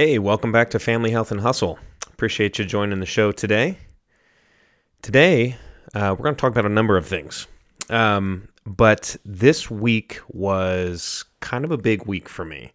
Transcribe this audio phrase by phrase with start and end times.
[0.00, 1.76] Hey, welcome back to Family Health and Hustle.
[2.06, 3.78] Appreciate you joining the show today.
[5.02, 5.56] Today,
[5.92, 7.48] uh, we're going to talk about a number of things.
[7.90, 12.72] Um, but this week was kind of a big week for me.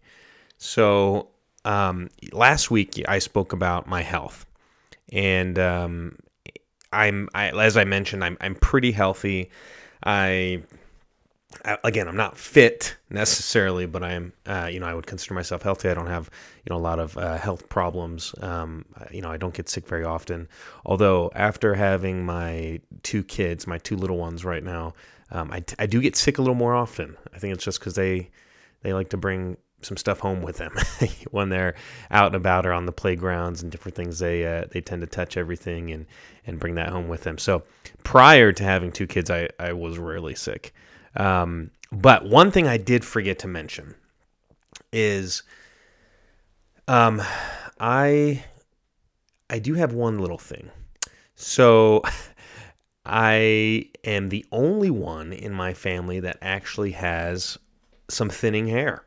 [0.58, 1.30] So,
[1.64, 4.44] um, last week I spoke about my health,
[5.10, 6.18] and um,
[6.92, 9.50] I'm I, as I mentioned, I'm I'm pretty healthy.
[10.04, 10.62] I
[11.84, 15.88] again, I'm not fit necessarily, but I'm, uh, you know, I would consider myself healthy.
[15.88, 16.30] I don't have,
[16.64, 18.34] you know, a lot of uh, health problems.
[18.40, 20.48] Um, you know, I don't get sick very often.
[20.84, 24.94] Although after having my two kids, my two little ones right now,
[25.30, 27.16] um, I, I do get sick a little more often.
[27.34, 28.30] I think it's just because they
[28.82, 30.74] they like to bring some stuff home with them
[31.30, 31.74] when they're
[32.10, 34.18] out and about or on the playgrounds and different things.
[34.18, 36.06] They uh, they tend to touch everything and
[36.46, 37.38] and bring that home with them.
[37.38, 37.62] So
[38.02, 40.74] prior to having two kids, I I was rarely sick.
[41.16, 43.94] Um, but one thing I did forget to mention
[44.92, 45.42] is
[46.88, 47.22] um,
[47.80, 48.44] I
[49.50, 50.70] I do have one little thing.
[51.36, 52.02] So
[53.06, 57.58] I am the only one in my family that actually has
[58.08, 59.04] some thinning hair.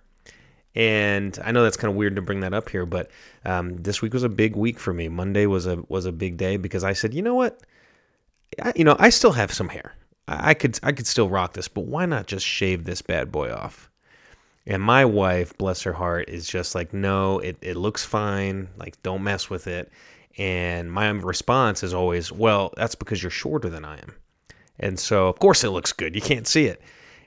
[0.75, 3.09] And I know that's kind of weird to bring that up here, but
[3.45, 5.07] um, this week was a big week for me.
[5.09, 7.59] Monday was a was a big day because I said, you know what,
[8.61, 9.95] I, you know, I still have some hair.
[10.27, 13.51] I could I could still rock this, but why not just shave this bad boy
[13.51, 13.89] off?
[14.65, 18.67] And my wife, bless her heart, is just like, no, it, it looks fine.
[18.77, 19.89] Like, don't mess with it.
[20.37, 24.13] And my response is always, well, that's because you're shorter than I am.
[24.77, 26.15] And so, of course, it looks good.
[26.15, 26.81] You can't see it.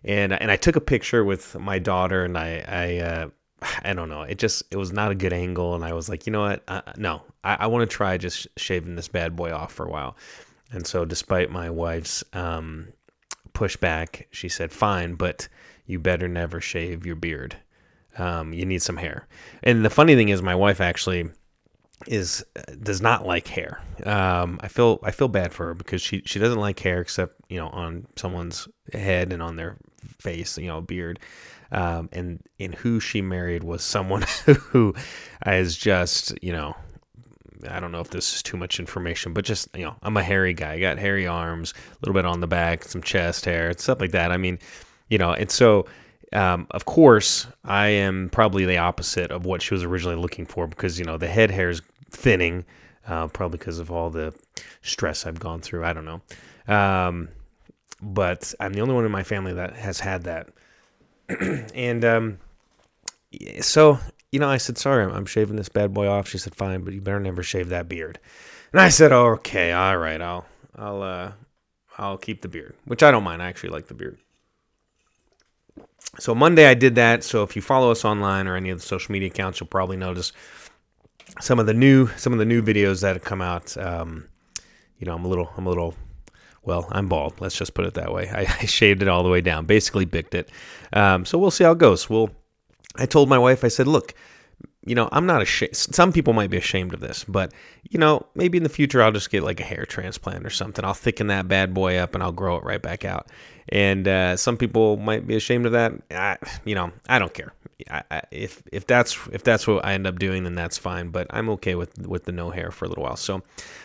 [0.05, 3.28] And and I took a picture with my daughter, and I I uh,
[3.84, 4.23] I don't know.
[4.23, 6.62] It just it was not a good angle, and I was like, you know what?
[6.69, 9.91] Uh, no, I, I want to try just shaving this bad boy off for a
[9.91, 10.17] while.
[10.73, 12.89] And so, despite my wife's um,
[13.53, 15.49] pushback, she said, "Fine, but
[15.87, 17.57] you better never shave your beard.
[18.19, 19.27] Um, you need some hair."
[19.62, 21.31] And the funny thing is, my wife actually
[22.07, 22.45] is
[22.83, 23.81] does not like hair.
[24.07, 27.34] Um, I feel I feel bad for her because she she doesn't like hair except
[27.49, 29.77] you know on someone's head and on their
[30.19, 31.19] face, you know, beard.
[31.73, 34.94] Um, and and who she married was someone who
[35.47, 36.75] is just you know
[37.69, 40.22] I don't know if this is too much information, but just you know, I'm a
[40.22, 40.75] hairy guy.
[40.75, 44.12] I got hairy arms, a little bit on the back, some chest hair, stuff like
[44.12, 44.32] that.
[44.32, 44.59] I mean,
[45.09, 45.87] you know, and so
[46.32, 50.66] um, of course, I am probably the opposite of what she was originally looking for
[50.66, 52.65] because you know the head hair is thinning,
[53.09, 54.32] uh, probably because of all the
[54.82, 55.84] stress I've gone through.
[55.84, 56.20] I don't know,
[56.72, 57.28] um,
[58.00, 60.49] but I'm the only one in my family that has had that,
[61.75, 62.38] and um,
[63.60, 63.99] so
[64.33, 66.29] you know, I said, sorry, I'm shaving this bad boy off.
[66.29, 68.19] She said, fine, but you better never shave that beard.
[68.73, 70.47] And I said, okay, all right, I'll,
[70.77, 71.33] I'll, uh,
[71.99, 73.43] I'll keep the beard, which I don't mind.
[73.43, 74.19] I actually like the beard.
[76.19, 77.25] So Monday I did that.
[77.25, 79.97] So if you follow us online or any of the social media accounts, you'll probably
[79.97, 80.33] notice
[81.41, 83.77] some of the new, some of the new videos that have come out.
[83.77, 84.29] Um,
[84.99, 85.95] you know, I'm a little, I'm a little
[86.62, 87.41] well, I'm bald.
[87.41, 88.29] Let's just put it that way.
[88.29, 90.49] I, I shaved it all the way down, basically bicked it.
[90.93, 92.09] Um, so we'll see how it goes.
[92.09, 92.31] We'll
[92.97, 94.15] I told my wife, I said, look,
[94.84, 95.77] you know, I'm not ashamed.
[95.77, 97.53] Some people might be ashamed of this, but
[97.89, 100.84] you know, maybe in the future I'll just get like a hair transplant or something.
[100.84, 103.29] I'll thicken that bad boy up and I'll grow it right back out.
[103.69, 105.93] And uh, some people might be ashamed of that.
[106.11, 107.53] I, you know, I don't care.
[107.91, 111.11] I, I, if if that's if that's what I end up doing, then that's fine.
[111.11, 113.17] But I'm okay with with the no hair for a little while.
[113.17, 113.43] So,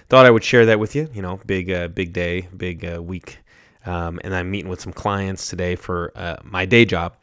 [0.10, 1.10] thought I would share that with you.
[1.14, 3.38] You know, big uh, big day, big uh, week,
[3.86, 7.16] um, and I'm meeting with some clients today for uh, my day job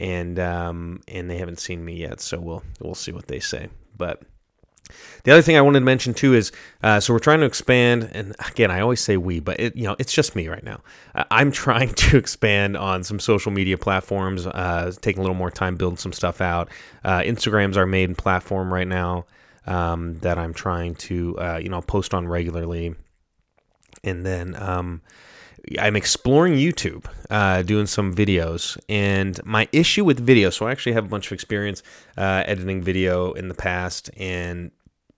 [0.00, 3.68] and um, and they haven't seen me yet, so we'll we'll see what they say.
[3.96, 4.22] But
[5.24, 6.52] the other thing I wanted to mention too is,
[6.82, 9.84] uh, so we're trying to expand, and again, I always say we, but it, you
[9.84, 10.80] know, it's just me right now.
[11.30, 15.76] I'm trying to expand on some social media platforms, uh, taking a little more time
[15.76, 16.68] building some stuff out.
[17.04, 19.26] Uh, Instagram's our main platform right now
[19.66, 22.94] um, that I'm trying to, uh, you know, post on regularly,
[24.04, 24.54] and then.
[24.60, 25.02] Um,
[25.78, 30.50] I'm exploring YouTube, uh, doing some videos, and my issue with video.
[30.50, 31.82] So I actually have a bunch of experience
[32.16, 34.70] uh, editing video in the past, and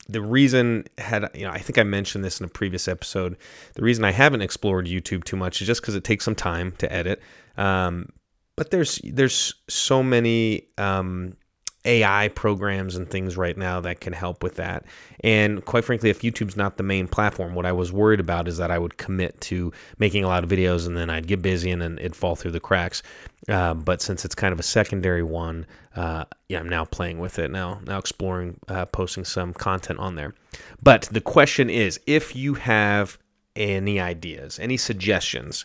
[0.09, 3.37] the reason had you know I think I mentioned this in a previous episode.
[3.75, 6.73] The reason I haven't explored YouTube too much is just because it takes some time
[6.79, 7.21] to edit.
[7.57, 8.09] Um,
[8.57, 11.37] but there's there's so many um,
[11.85, 14.85] AI programs and things right now that can help with that.
[15.21, 18.59] And quite frankly, if YouTube's not the main platform, what I was worried about is
[18.59, 21.71] that I would commit to making a lot of videos and then I'd get busy
[21.71, 23.03] and then it'd fall through the cracks.
[23.49, 25.67] Uh, but since it's kind of a secondary one,
[25.97, 30.17] uh, yeah, I'm now playing with it now, now exploring, uh, posting some content on
[30.17, 30.35] there.
[30.83, 33.19] But the question is, if you have
[33.57, 35.65] any ideas, any suggestions,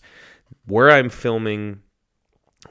[0.66, 1.82] where I'm filming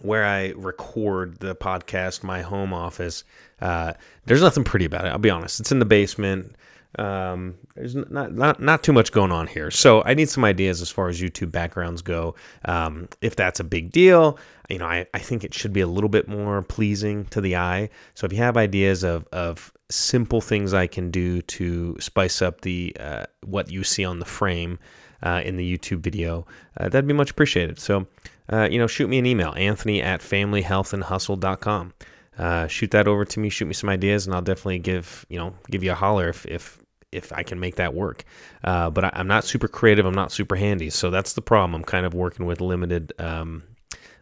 [0.01, 3.25] where I record the podcast, my home office,
[3.61, 3.93] uh,
[4.25, 5.09] there's nothing pretty about it.
[5.09, 5.61] I'll be honest.
[5.61, 6.57] It's in the basement.
[6.99, 10.83] Um, there's not, not not too much going on here, so I need some ideas
[10.83, 12.35] as far as YouTube backgrounds go.
[12.67, 15.87] Um, if that's a big deal, you know, I, I think it should be a
[15.87, 17.89] little bit more pleasing to the eye.
[18.15, 22.61] So if you have ideas of of simple things I can do to spice up
[22.61, 24.79] the uh, what you see on the frame
[25.23, 26.47] uh, in the YouTube video,
[26.77, 27.79] uh, that'd be much appreciated.
[27.79, 28.07] So,
[28.51, 31.95] uh, you know, shoot me an email, Anthony at familyhealthandhustle.com.
[32.39, 33.49] Uh, shoot that over to me.
[33.49, 36.47] Shoot me some ideas, and I'll definitely give you know give you a holler if
[36.47, 36.79] if
[37.13, 38.25] if I can make that work.
[38.65, 40.07] Uh, but I, am not super creative.
[40.07, 41.75] I'm not super handy, so that's the problem.
[41.75, 43.63] I'm kind of working with limited um,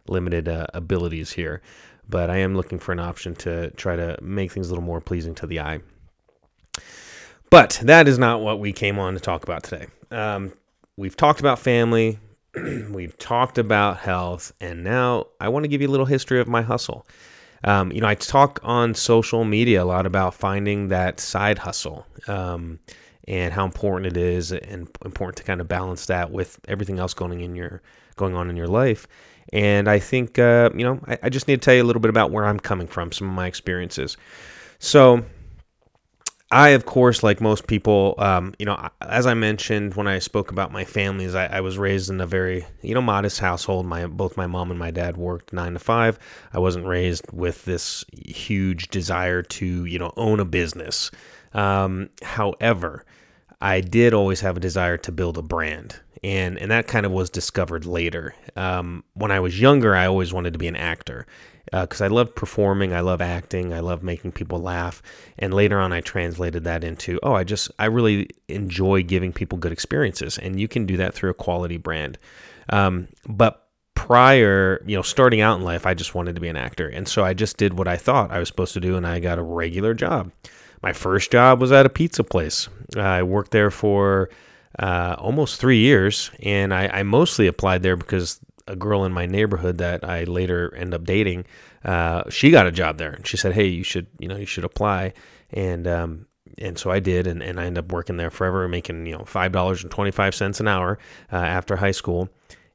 [0.07, 1.61] limited uh, abilities here.
[2.09, 4.99] But I am looking for an option to try to make things a little more
[4.99, 5.79] pleasing to the eye.
[7.49, 9.87] But that is not what we came on to talk about today.
[10.09, 10.53] Um,
[10.97, 12.19] we've talked about family,
[12.89, 16.47] we've talked about health, and now I want to give you a little history of
[16.47, 17.05] my hustle.
[17.63, 22.05] Um, you know, I talk on social media a lot about finding that side hustle
[22.27, 22.79] um,
[23.27, 27.13] and how important it is, and important to kind of balance that with everything else
[27.13, 27.81] going in your
[28.17, 29.07] going on in your life.
[29.53, 32.01] And I think uh, you know, I, I just need to tell you a little
[32.01, 34.17] bit about where I'm coming from, some of my experiences.
[34.79, 35.23] So
[36.51, 40.51] I, of course, like most people, um, you know, as I mentioned when I spoke
[40.51, 43.85] about my families, I, I, was raised in a very, you know, modest household.
[43.85, 46.19] My both my mom and my dad worked nine to five.
[46.51, 51.09] I wasn't raised with this huge desire to, you know, own a business.
[51.53, 53.05] Um, however,
[53.61, 57.13] I did always have a desire to build a brand, and and that kind of
[57.13, 58.35] was discovered later.
[58.57, 61.27] Um, when I was younger, I always wanted to be an actor,
[61.71, 65.01] because uh, I love performing, I love acting, I love making people laugh.
[65.39, 69.57] And later on, I translated that into, oh, I just, I really enjoy giving people
[69.57, 70.37] good experiences.
[70.37, 72.17] And you can do that through a quality brand.
[72.69, 76.57] Um, but prior, you know, starting out in life, I just wanted to be an
[76.57, 76.87] actor.
[76.87, 79.19] And so I just did what I thought I was supposed to do, and I
[79.19, 80.31] got a regular job.
[80.83, 82.67] My first job was at a pizza place.
[82.97, 84.29] I worked there for
[84.79, 88.39] uh, almost three years, and I, I mostly applied there because
[88.71, 91.45] a girl in my neighborhood that I later end up dating.
[91.83, 94.45] Uh, she got a job there, and she said, "Hey, you should, you know, you
[94.45, 95.13] should apply."
[95.51, 96.25] And um,
[96.57, 99.25] and so I did, and, and I ended up working there forever, making you know
[99.25, 100.97] five dollars and twenty five cents an hour
[101.31, 102.29] uh, after high school.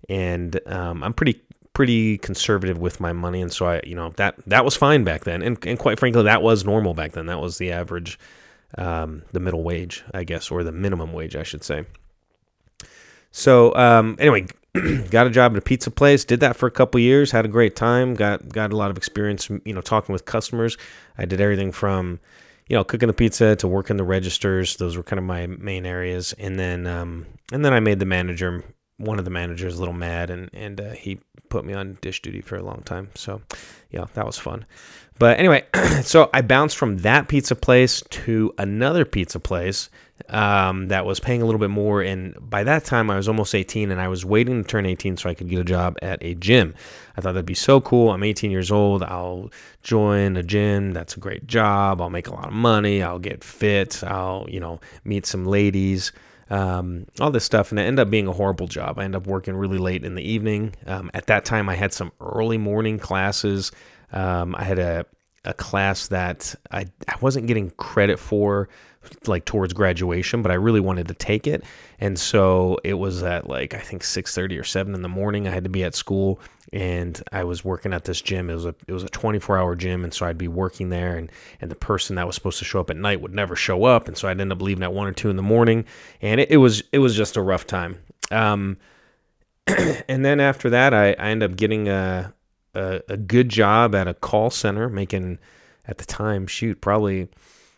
[0.08, 1.40] And um, I'm pretty
[1.72, 5.24] pretty conservative with my money, and so I, you know, that that was fine back
[5.24, 7.26] then, and and quite frankly, that was normal back then.
[7.26, 8.18] That was the average,
[8.78, 11.84] um, the middle wage, I guess, or the minimum wage, I should say.
[13.30, 14.46] So um, anyway,
[15.10, 16.24] got a job at a pizza place.
[16.24, 17.30] Did that for a couple years.
[17.30, 18.14] Had a great time.
[18.14, 19.48] Got got a lot of experience.
[19.48, 20.76] You know, talking with customers.
[21.18, 22.20] I did everything from,
[22.68, 24.76] you know, cooking the pizza to working the registers.
[24.76, 26.34] Those were kind of my main areas.
[26.38, 28.64] And then um, and then I made the manager.
[28.98, 32.22] One of the managers a little mad, and and uh, he put me on dish
[32.22, 33.10] duty for a long time.
[33.14, 33.42] So,
[33.90, 34.64] yeah, that was fun.
[35.18, 35.64] But anyway,
[36.02, 39.90] so I bounced from that pizza place to another pizza place
[40.28, 42.02] um, that was paying a little bit more.
[42.02, 45.16] And by that time, I was almost 18 and I was waiting to turn 18
[45.16, 46.74] so I could get a job at a gym.
[47.16, 48.10] I thought that'd be so cool.
[48.10, 49.02] I'm 18 years old.
[49.02, 49.50] I'll
[49.82, 50.92] join a gym.
[50.92, 52.00] That's a great job.
[52.00, 53.02] I'll make a lot of money.
[53.02, 54.02] I'll get fit.
[54.04, 56.12] I'll, you know, meet some ladies.
[56.48, 59.00] Um, all this stuff, and it ended up being a horrible job.
[59.00, 60.76] I ended up working really late in the evening.
[60.86, 63.72] Um, at that time, I had some early morning classes.
[64.12, 65.06] Um, I had a
[65.46, 68.68] a class that I, I wasn't getting credit for
[69.26, 71.62] like towards graduation but i really wanted to take it.
[71.98, 75.50] And so it was at like i think 6.30 or 7 in the morning i
[75.50, 76.40] had to be at school
[76.72, 78.50] and i was working at this gym.
[78.50, 81.16] It was a it was a 24 hour gym and so i'd be working there
[81.16, 83.84] and and the person that was supposed to show up at night would never show
[83.84, 85.84] up and so i'd end up leaving at 1 or 2 in the morning
[86.20, 87.98] and it, it was it was just a rough time.
[88.30, 88.78] Um,
[89.66, 92.34] and then after that i, I ended up getting a
[92.76, 95.38] a, a good job at a call center, making
[95.86, 97.28] at the time, shoot, probably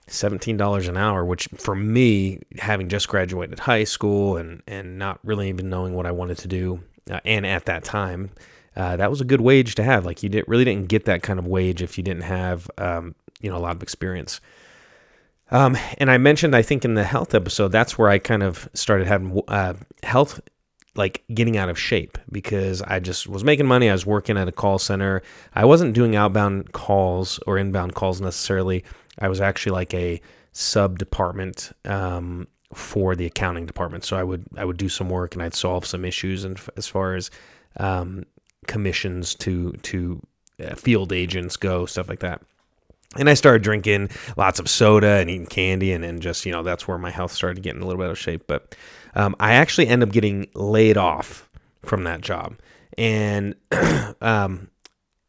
[0.08, 5.48] $17 an hour, which for me, having just graduated high school and, and not really
[5.48, 8.30] even knowing what I wanted to do, uh, and at that time,
[8.76, 10.04] uh, that was a good wage to have.
[10.04, 13.14] Like you did, really didn't get that kind of wage if you didn't have, um,
[13.40, 14.40] you know, a lot of experience.
[15.50, 18.68] Um, and I mentioned, I think in the health episode, that's where I kind of
[18.74, 20.40] started having uh, health
[20.94, 23.88] like getting out of shape because I just was making money.
[23.88, 25.22] I was working at a call center.
[25.54, 28.84] I wasn't doing outbound calls or inbound calls necessarily.
[29.20, 30.20] I was actually like a
[30.52, 34.04] sub department um, for the accounting department.
[34.04, 36.86] So I would I would do some work and I'd solve some issues and as
[36.86, 37.30] far as
[37.78, 38.24] um,
[38.66, 40.20] commissions to to
[40.62, 42.42] uh, field agents go, stuff like that.
[43.16, 46.62] And I started drinking lots of soda and eating candy, and, and just, you know,
[46.62, 48.46] that's where my health started getting a little bit of shape.
[48.46, 48.74] But
[49.14, 51.48] um, I actually end up getting laid off
[51.84, 52.56] from that job.
[52.98, 53.54] And
[54.20, 54.68] um,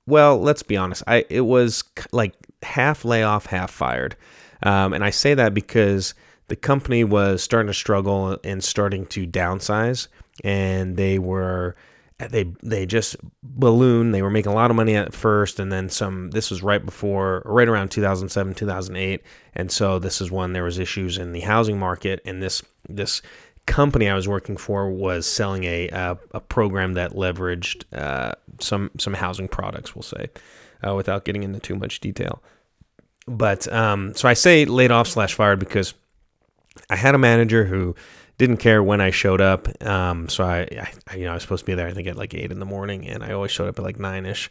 [0.06, 1.04] well, let's be honest.
[1.08, 4.16] I it was like half layoff, half fired,
[4.64, 6.14] um, and I say that because
[6.48, 10.08] the company was starting to struggle and starting to downsize,
[10.44, 11.76] and they were
[12.28, 14.14] they they just ballooned.
[14.14, 16.32] They were making a lot of money at first, and then some.
[16.32, 19.24] This was right before, right around 2007, 2008,
[19.56, 23.22] and so this is when there was issues in the housing market, and this this
[23.66, 28.92] company I was working for was selling a a, a program that leveraged uh, some
[28.98, 30.28] some housing products, we'll say,
[30.86, 32.42] uh, without getting into too much detail.
[33.28, 35.94] But um, so I say laid off slash fired because
[36.90, 37.96] I had a manager who
[38.38, 39.68] didn't care when I showed up.
[39.86, 41.88] Um, so I, I, you know, I was supposed to be there.
[41.88, 44.00] I think at like eight in the morning, and I always showed up at like
[44.00, 44.50] nine ish.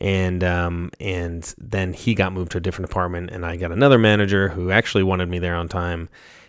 [0.00, 3.98] And um, and then he got moved to a different department, and I got another
[3.98, 6.08] manager who actually wanted me there on time.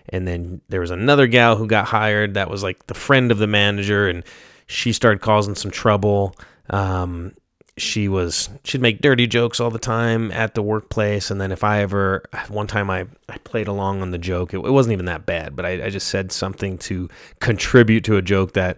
[0.10, 3.38] And then there was another gal who got hired that was like the friend of
[3.38, 4.24] the manager, and
[4.68, 6.36] she started causing some trouble.
[6.70, 7.34] Um,
[7.82, 11.32] she was she'd make dirty jokes all the time at the workplace.
[11.32, 14.58] And then if i ever one time i, I played along on the joke it,
[14.58, 17.10] it wasn't even that bad but I, I, just said something to
[17.40, 18.78] contribute to a joke that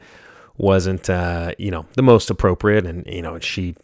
[0.58, 2.86] wasn't uh, you know the most appropriate.
[2.86, 3.76] And you know she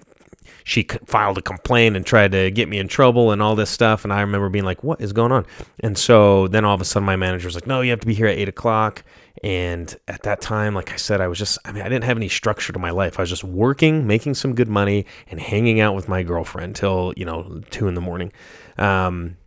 [0.64, 4.04] she filed a complaint and tried to get me in trouble and all this stuff.
[4.04, 5.46] And i remember being like what is going on?
[5.80, 8.08] And so then all of a sudden my manager was like no you have to
[8.08, 9.04] be here at 8 o'clock
[9.44, 12.18] and at that time, like I said, I was just, I mean, I didn't have
[12.18, 13.20] any structure to my life.
[13.20, 17.14] I was just working, making some good money, and hanging out with my girlfriend till,
[17.16, 18.32] you know, two in the morning.
[18.78, 19.38] Um,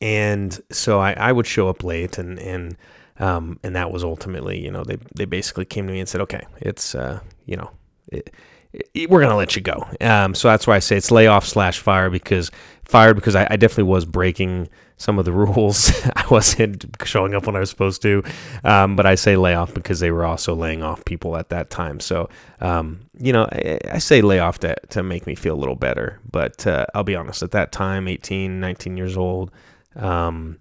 [0.00, 2.76] and so I, I would show up late and, and,
[3.20, 6.20] um, and that was ultimately, you know, they, they basically came to me and said,
[6.22, 7.70] okay, it's, uh, you know,
[8.08, 8.30] it,
[8.72, 9.86] it, we're going to let you go.
[10.00, 12.50] Um, so that's why I say it's layoff slash fire because
[12.84, 15.92] fired because I, I definitely was breaking some of the rules.
[16.16, 18.22] I wasn't showing up when I was supposed to,
[18.62, 22.00] um, but I say layoff because they were also laying off people at that time.
[22.00, 22.28] So,
[22.60, 26.20] um, you know, I, I, say layoff to, to make me feel a little better.
[26.30, 29.50] But uh, I'll be honest, at that time, 18, 19 years old,
[29.96, 30.58] um,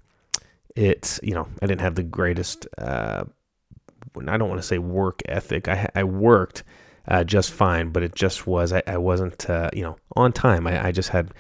[0.76, 3.26] it's, you know, I didn't have the greatest, uh,
[4.28, 5.68] I don't want to say work ethic.
[5.68, 6.64] I, I worked
[7.08, 10.66] uh, just fine, but it just was, I, I wasn't, uh, you know, on time.
[10.68, 11.32] I, I just had,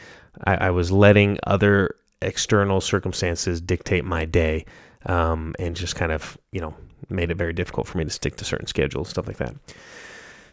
[0.43, 1.95] I, I was letting other
[2.25, 4.65] external circumstances dictate my day
[5.06, 6.74] um, and just kind of, you know,
[7.10, 9.56] made it very difficult for me to stick to certain schedules, stuff like that.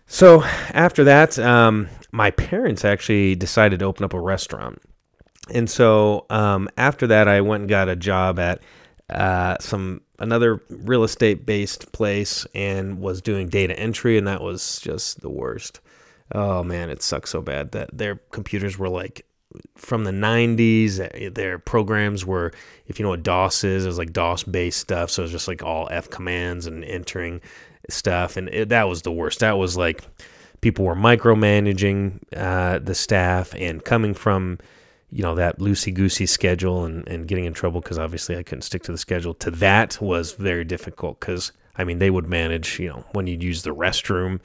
[0.06, 4.82] So after that, um, my parents actually decided to open up a restaurant.
[5.54, 8.60] And so um, after that, I went and got a job at
[9.08, 14.80] uh, some another real estate based place and was doing data entry, and that was
[14.80, 15.80] just the worst.
[16.32, 19.26] Oh man, it sucks so bad that their computers were like
[19.76, 21.00] from the 90s.
[21.00, 22.52] Uh, their programs were,
[22.86, 25.10] if you know what DOS is, it was like DOS based stuff.
[25.10, 27.40] So it was just like all F commands and entering
[27.88, 28.36] stuff.
[28.36, 29.40] And it, that was the worst.
[29.40, 30.02] That was like
[30.60, 34.58] people were micromanaging uh, the staff and coming from,
[35.10, 38.62] you know, that loosey goosey schedule and, and getting in trouble because obviously I couldn't
[38.62, 42.78] stick to the schedule to that was very difficult because, I mean, they would manage,
[42.78, 44.40] you know, when you'd use the restroom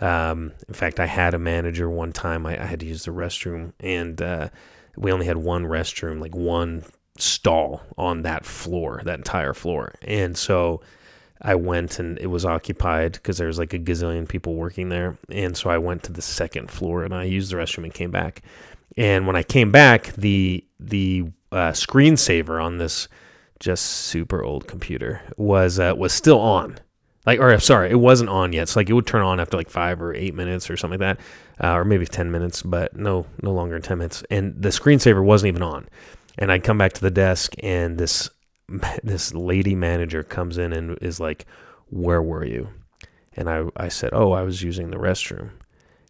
[0.00, 2.46] um, in fact, I had a manager one time.
[2.46, 4.48] I, I had to use the restroom, and uh,
[4.96, 6.84] we only had one restroom, like one
[7.18, 9.94] stall on that floor, that entire floor.
[10.02, 10.80] And so
[11.42, 15.18] I went, and it was occupied because there was like a gazillion people working there.
[15.30, 18.10] And so I went to the second floor, and I used the restroom and came
[18.10, 18.42] back.
[18.96, 23.08] And when I came back, the the uh, screensaver on this
[23.60, 26.78] just super old computer was uh, was still on
[27.28, 28.70] like or sorry, it wasn't on yet.
[28.70, 31.18] So like it would turn on after like five or eight minutes or something like
[31.18, 34.24] that, uh, or maybe ten minutes, but no, no longer than ten minutes.
[34.30, 35.88] And the screensaver wasn't even on.
[36.38, 38.30] And I'd come back to the desk, and this
[39.02, 41.44] this lady manager comes in and is like,
[41.90, 42.68] "Where were you?"
[43.34, 45.50] And I I said, "Oh, I was using the restroom."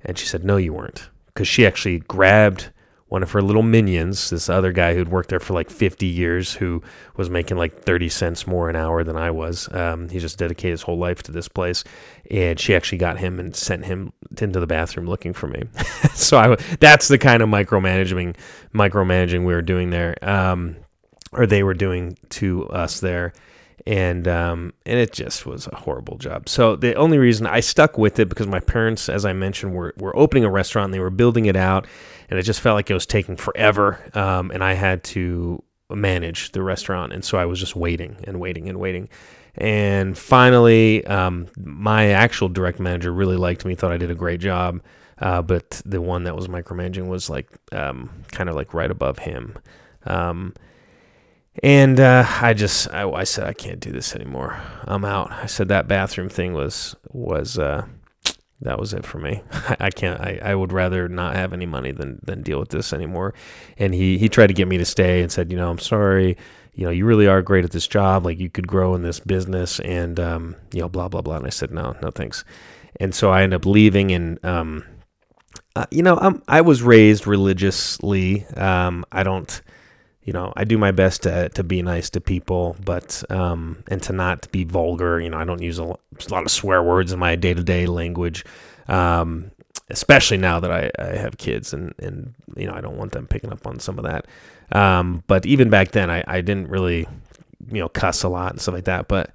[0.05, 2.71] And she said, "No, you weren't," because she actually grabbed
[3.09, 6.55] one of her little minions, this other guy who'd worked there for like 50 years,
[6.55, 6.83] who
[7.17, 9.73] was making like 30 cents more an hour than I was.
[9.73, 11.85] Um, he just dedicated his whole life to this place.
[12.31, 15.62] And she actually got him and sent him into the bathroom looking for me.
[16.15, 18.37] so I, that's the kind of micromanaging,
[18.75, 20.77] micromanaging we were doing there, um,
[21.33, 23.33] or they were doing to us there
[23.88, 26.47] and um, and it just was a horrible job.
[26.47, 29.95] So the only reason I stuck with it because my parents, as I mentioned, were
[29.97, 30.87] were opening a restaurant.
[30.87, 31.87] And they were building it out,
[32.28, 34.00] and it just felt like it was taking forever.
[34.14, 38.40] Um, and I had to manage the restaurant, and so I was just waiting and
[38.40, 39.08] waiting and waiting.
[39.54, 44.40] And finally, um, my actual direct manager really liked me, thought I did a great
[44.40, 44.80] job.
[45.20, 49.18] Uh, but the one that was micromanaging was like um, kind of like right above
[49.18, 49.58] him.
[50.06, 50.54] Um,
[51.62, 54.61] and uh, I just I, I, said I can't do this anymore.
[54.85, 55.32] I'm out.
[55.32, 57.85] I said that bathroom thing was was uh,
[58.61, 59.43] that was it for me.
[59.81, 60.21] I can't.
[60.21, 63.35] I, I would rather not have any money than than deal with this anymore.
[63.77, 66.37] And he he tried to get me to stay and said, you know, I'm sorry.
[66.75, 68.25] You know, you really are great at this job.
[68.25, 71.37] Like you could grow in this business, and um, you know, blah blah blah.
[71.37, 72.45] And I said, no, no thanks.
[73.00, 74.85] And so I ended up leaving, and um,
[75.77, 78.45] uh, you know, I'm, I was raised religiously.
[78.57, 79.61] Um, I don't
[80.28, 84.02] you know, I do my best to, to be nice to people, but um, and
[84.02, 85.18] to not be vulgar.
[85.18, 87.87] You know, I don't use a lot, of swear words in my day to day
[87.87, 88.44] language,
[88.88, 89.50] um,
[89.88, 93.26] especially now that I, I have kids and and you know I don't want them
[93.26, 94.26] picking up on some of that.
[94.70, 97.08] Um, but even back then, I, I didn't really
[97.73, 99.08] you know cuss a lot and stuff like that.
[99.08, 99.32] But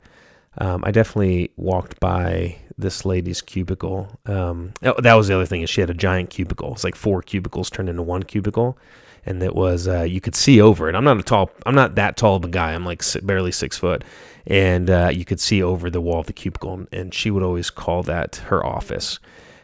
[0.60, 4.20] um, I definitely walked by this lady's cubicle.
[4.28, 6.74] Um, oh, that was the other thing is she had a giant cubicle.
[6.74, 8.78] It's like four cubicles turned into one cubicle
[9.26, 10.96] and that was uh, you could see over it.
[10.96, 12.74] I'm not a tall, I'm not that tall of a guy.
[12.74, 14.04] I'm like barely six foot,
[14.46, 16.86] and uh, you could see over the wall of the cubicle.
[16.92, 19.20] And she would always call that her office.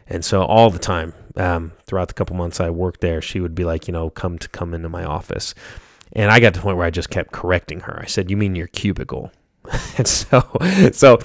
[0.06, 3.54] And so all the time, um, throughout the couple months I worked there, she would
[3.54, 5.54] be like, you know, come to come into my office.
[6.12, 8.00] And I got to the point where I just kept correcting her.
[8.02, 9.30] I said, "You mean your cubicle?"
[9.98, 10.42] and so,
[10.92, 11.18] so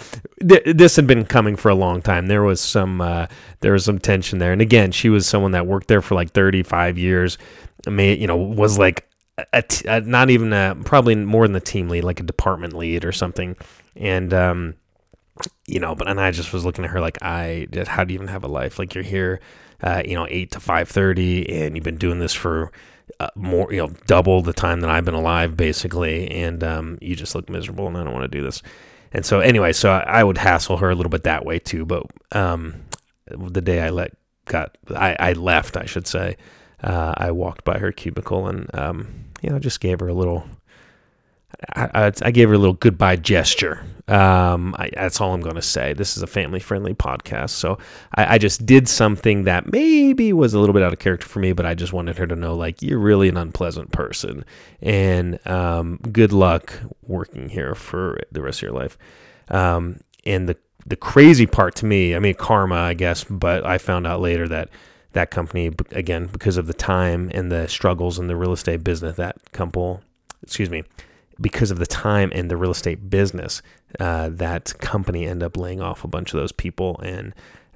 [0.48, 2.27] th- this had been coming for a long time.
[2.27, 3.27] There was some, uh,
[3.62, 4.51] there was some tension there.
[4.51, 7.38] And again, she was someone that worked there for like 35 years
[7.92, 11.89] may you know was like a, a, not even a, probably more than the team
[11.89, 13.56] lead, like a department lead or something,
[13.96, 14.75] and um,
[15.68, 18.13] you know, but and I just was looking at her like, I just how do
[18.13, 18.80] you even have a life?
[18.80, 19.42] Like you're here,
[19.82, 22.72] uh, you know, eight to five thirty, and you've been doing this for
[23.20, 27.15] uh, more, you know, double the time that I've been alive, basically, and um, you
[27.15, 28.62] just look miserable, and I don't want to do this.
[29.12, 31.86] And so, anyway, so I, I, would hassle her a little bit that way too.
[31.86, 32.84] But um,
[33.27, 34.12] the day I let
[34.46, 36.36] got, I, I left, I should say
[36.86, 39.08] uh, I walked by her cubicle and, um,
[39.42, 40.46] you know, just gave her a little,
[41.75, 43.84] I, I, gave her a little goodbye gesture.
[44.08, 45.94] Um, I, that's all I'm going to say.
[45.94, 47.50] This is a family friendly podcast.
[47.50, 47.80] So
[48.13, 51.39] I, I, just did something that maybe was a little bit out of character for
[51.39, 54.46] me, but I just wanted her to know, like, you're really an unpleasant person.
[54.80, 58.96] And um, good luck working here for the rest of your life.
[59.48, 63.79] Um, and the, the crazy part to me, I mean, karma, I guess, but I
[63.79, 64.70] found out later that
[65.16, 69.16] that company again because of the time and the struggles in the real estate business.
[69.16, 70.01] That couple,
[70.44, 70.84] excuse me,
[71.42, 73.62] because of the time and the real estate business,
[74.00, 77.00] uh, that company ended up laying off a bunch of those people.
[77.00, 77.34] And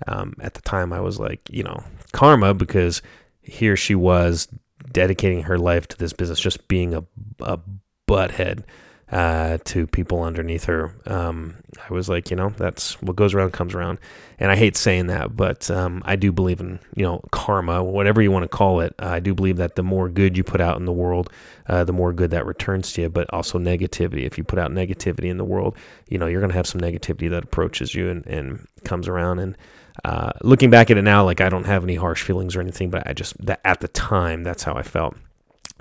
[0.07, 3.01] um, at the time, I was like, you know, karma because
[3.41, 4.47] here she was
[4.91, 7.03] dedicating her life to this business, just being a,
[7.39, 7.59] a
[8.07, 8.63] butthead
[9.11, 10.93] uh, to people underneath her.
[11.05, 11.55] Um,
[11.89, 13.97] I was like, you know, that's what goes around comes around.
[14.37, 18.21] And I hate saying that, but um, I do believe in, you know, karma, whatever
[18.21, 18.93] you want to call it.
[18.99, 21.31] I do believe that the more good you put out in the world,
[21.67, 24.25] uh, the more good that returns to you, but also negativity.
[24.25, 25.75] If you put out negativity in the world,
[26.07, 29.39] you know, you're going to have some negativity that approaches you and, and comes around.
[29.39, 29.57] And
[30.05, 32.91] uh, looking back at it now, like I don't have any harsh feelings or anything,
[32.91, 35.15] but I just, that at the time, that's how I felt.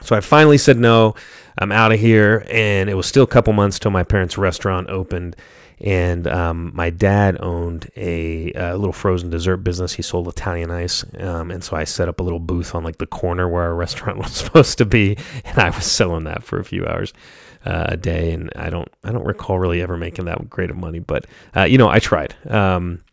[0.03, 1.15] So I finally said no.
[1.61, 4.89] I'm out of here, and it was still a couple months till my parents' restaurant
[4.89, 5.35] opened.
[5.81, 9.93] And um, my dad owned a, a, little frozen dessert business.
[9.93, 12.99] He sold Italian ice, um, and so I set up a little booth on like
[12.99, 16.59] the corner where our restaurant was supposed to be, and I was selling that for
[16.59, 17.13] a few hours
[17.65, 18.33] uh, a day.
[18.33, 21.65] And I don't, I don't recall really ever making that great of money, but uh,
[21.65, 22.35] you know, I tried.
[22.49, 23.05] Um,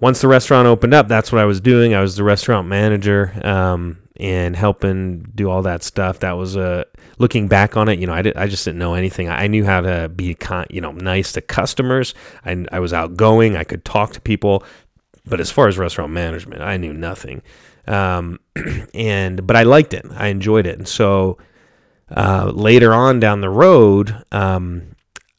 [0.00, 1.94] once the restaurant opened up, that's what I was doing.
[1.94, 3.38] I was the restaurant manager.
[3.44, 6.20] Um, and helping do all that stuff.
[6.20, 6.84] That was a uh,
[7.18, 7.98] looking back on it.
[7.98, 9.30] You know, I did, I just didn't know anything.
[9.30, 12.14] I knew how to be con, you know nice to customers.
[12.44, 13.56] I, I was outgoing.
[13.56, 14.62] I could talk to people,
[15.24, 17.40] but as far as restaurant management, I knew nothing.
[17.88, 18.38] Um,
[18.94, 20.04] and but I liked it.
[20.14, 21.38] I enjoyed it, and so
[22.14, 24.14] uh, later on down the road.
[24.30, 24.94] Um,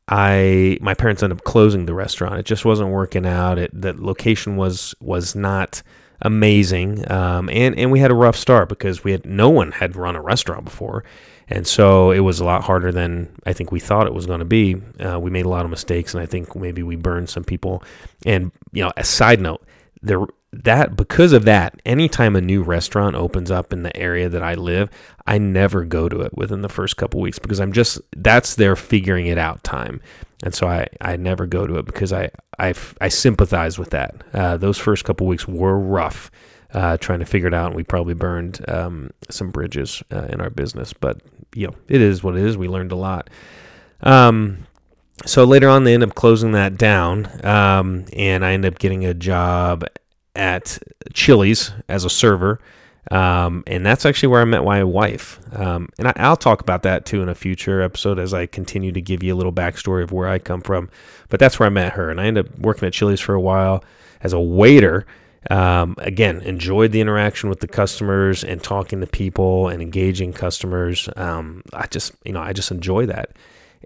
[0.08, 2.39] I my parents ended up closing the restaurant.
[2.39, 3.60] It just wasn't working out.
[3.60, 5.84] It the location was was not
[6.22, 7.10] amazing.
[7.12, 10.16] Um, and and we had a rough start because we had no one had run
[10.16, 11.04] a restaurant before,
[11.48, 14.40] and so it was a lot harder than I think we thought it was going
[14.40, 14.76] to be.
[15.00, 17.84] Uh, we made a lot of mistakes, and I think maybe we burned some people.
[18.26, 19.64] And you know, a side note,
[20.02, 20.22] there
[20.54, 24.54] that because of that, anytime a new restaurant opens up in the area that I
[24.56, 24.90] live,
[25.26, 28.76] I never go to it within the first couple weeks because I'm just that's their
[28.76, 30.02] figuring it out time,
[30.44, 34.16] and so I I never go to it because I I I sympathize with that.
[34.34, 36.32] Uh, those first couple weeks were rough.
[36.74, 40.40] Uh, trying to figure it out, and we probably burned um, some bridges uh, in
[40.40, 40.94] our business.
[40.94, 41.22] But
[41.54, 42.58] you know, it is what it is.
[42.58, 43.30] We learned a lot.
[44.04, 44.66] Um,
[45.26, 49.06] so later on, they end up closing that down, um, and I end up getting
[49.06, 49.84] a job
[50.34, 50.80] at
[51.14, 52.62] Chili's as a server.
[53.10, 55.40] Um, and that's actually where I met my wife.
[55.54, 58.92] Um, and I, will talk about that too in a future episode as I continue
[58.92, 60.90] to give you a little backstory of where I come from.
[61.30, 62.12] But that's where I met her.
[62.12, 63.84] And I ended up working at Chili's for a while
[64.22, 65.08] as a waiter.
[65.50, 71.10] Um, again, enjoyed the interaction with the customers and talking to people and engaging customers.
[71.16, 73.32] Um, I just, you know, I just enjoy that.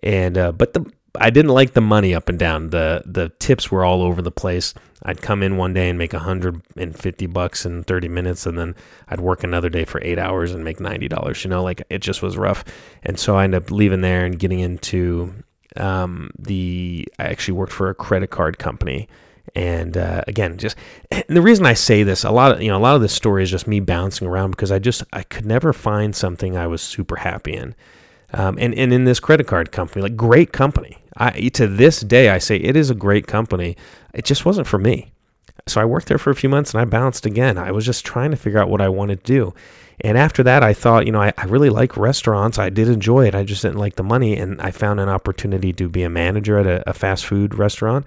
[0.03, 0.85] And uh, but the
[1.19, 2.69] I didn't like the money up and down.
[2.69, 4.73] The the tips were all over the place.
[5.03, 8.75] I'd come in one day and make 150 bucks in 30 minutes and then
[9.07, 12.23] I'd work another day for 8 hours and make $90, you know, like it just
[12.23, 12.65] was rough.
[13.03, 15.35] And so I ended up leaving there and getting into
[15.77, 19.07] um, the I actually worked for a credit card company.
[19.53, 20.75] And uh, again, just
[21.27, 23.43] the reason I say this, a lot of you know, a lot of this story
[23.43, 26.81] is just me bouncing around because I just I could never find something I was
[26.81, 27.75] super happy in.
[28.33, 32.29] Um, and and in this credit card company, like great company, I, to this day,
[32.29, 33.77] I say it is a great company.
[34.13, 35.11] It just wasn't for me.
[35.67, 37.57] So I worked there for a few months and I bounced again.
[37.57, 39.53] I was just trying to figure out what I wanted to do.
[40.01, 42.59] And after that, I thought, you know, I, I really like restaurants.
[42.59, 43.35] I did enjoy it.
[43.35, 44.35] I just didn't like the money.
[44.35, 48.05] And I found an opportunity to be a manager at a, a fast food restaurant.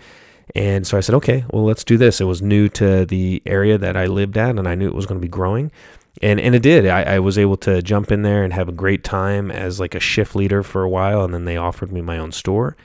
[0.55, 2.21] And so I said, okay, well, let's do this.
[2.21, 5.05] It was new to the area that I lived at, and I knew it was
[5.05, 5.71] going to be growing.
[6.23, 6.87] And, and it did.
[6.87, 9.95] I, I was able to jump in there and have a great time as like
[9.95, 11.23] a shift leader for a while.
[11.23, 12.77] And then they offered me my own store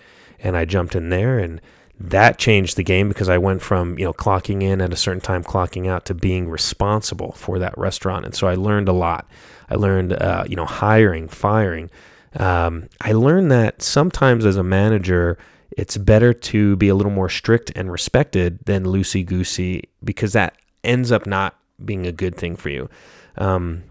[0.44, 1.60] and I jumped in there and
[2.00, 5.22] that changed the game because I went from you know clocking in at a certain
[5.22, 9.28] time, clocking out to being responsible for that restaurant, and so I learned a lot.
[9.70, 11.90] I learned uh, you know hiring, firing.
[12.36, 15.38] Um, I learned that sometimes as a manager,
[15.78, 20.58] it's better to be a little more strict and respected than loosey goosey because that
[20.84, 22.90] ends up not being a good thing for you.
[23.38, 23.84] Um,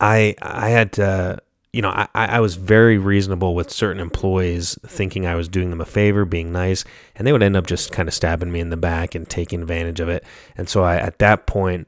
[0.00, 1.38] I I had to
[1.76, 5.82] you know, I, I was very reasonable with certain employees, thinking I was doing them
[5.82, 8.70] a favor, being nice, and they would end up just kind of stabbing me in
[8.70, 10.24] the back and taking advantage of it.
[10.56, 11.86] And so I, at that point,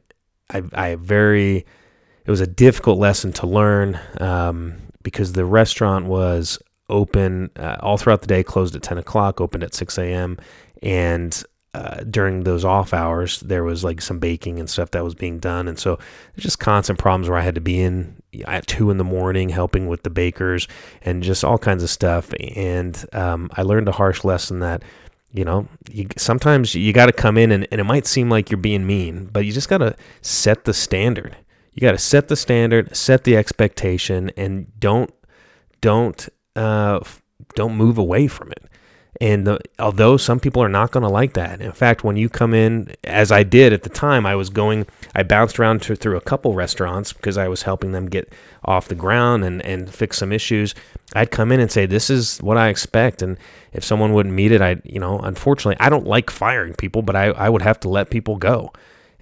[0.50, 1.64] I, I very,
[2.26, 6.58] it was a difficult lesson to learn um, because the restaurant was
[6.90, 10.36] open uh, all throughout the day, closed at 10 o'clock, opened at 6 a.m.
[10.82, 11.42] And
[11.78, 15.38] uh, during those off hours, there was like some baking and stuff that was being
[15.38, 15.94] done, and so
[16.34, 19.48] there's just constant problems where I had to be in at two in the morning
[19.48, 20.66] helping with the bakers
[21.02, 22.34] and just all kinds of stuff.
[22.56, 24.82] And um, I learned a harsh lesson that
[25.30, 28.50] you know you, sometimes you got to come in and, and it might seem like
[28.50, 31.36] you're being mean, but you just got to set the standard.
[31.74, 35.14] You got to set the standard, set the expectation, and don't
[35.80, 36.98] don't uh,
[37.54, 38.64] don't move away from it.
[39.20, 42.28] And the, although some people are not going to like that, in fact, when you
[42.28, 45.96] come in, as I did at the time, I was going, I bounced around to,
[45.96, 48.32] through a couple restaurants because I was helping them get
[48.64, 50.74] off the ground and, and fix some issues.
[51.16, 53.22] I'd come in and say, This is what I expect.
[53.22, 53.38] And
[53.72, 57.16] if someone wouldn't meet it, I, you know, unfortunately, I don't like firing people, but
[57.16, 58.72] I, I would have to let people go.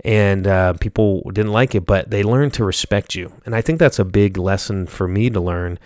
[0.05, 3.33] And uh, people didn't like it, but they learned to respect you.
[3.47, 5.79] And I think that's a big lesson for me to learn.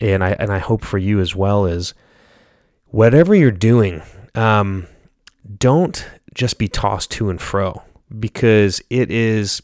[0.00, 1.92] And I, and I hope for you as well is,
[2.90, 4.02] whatever you're doing,
[4.34, 4.86] um,
[5.58, 7.82] don't just be tossed to and fro
[8.18, 9.62] because it is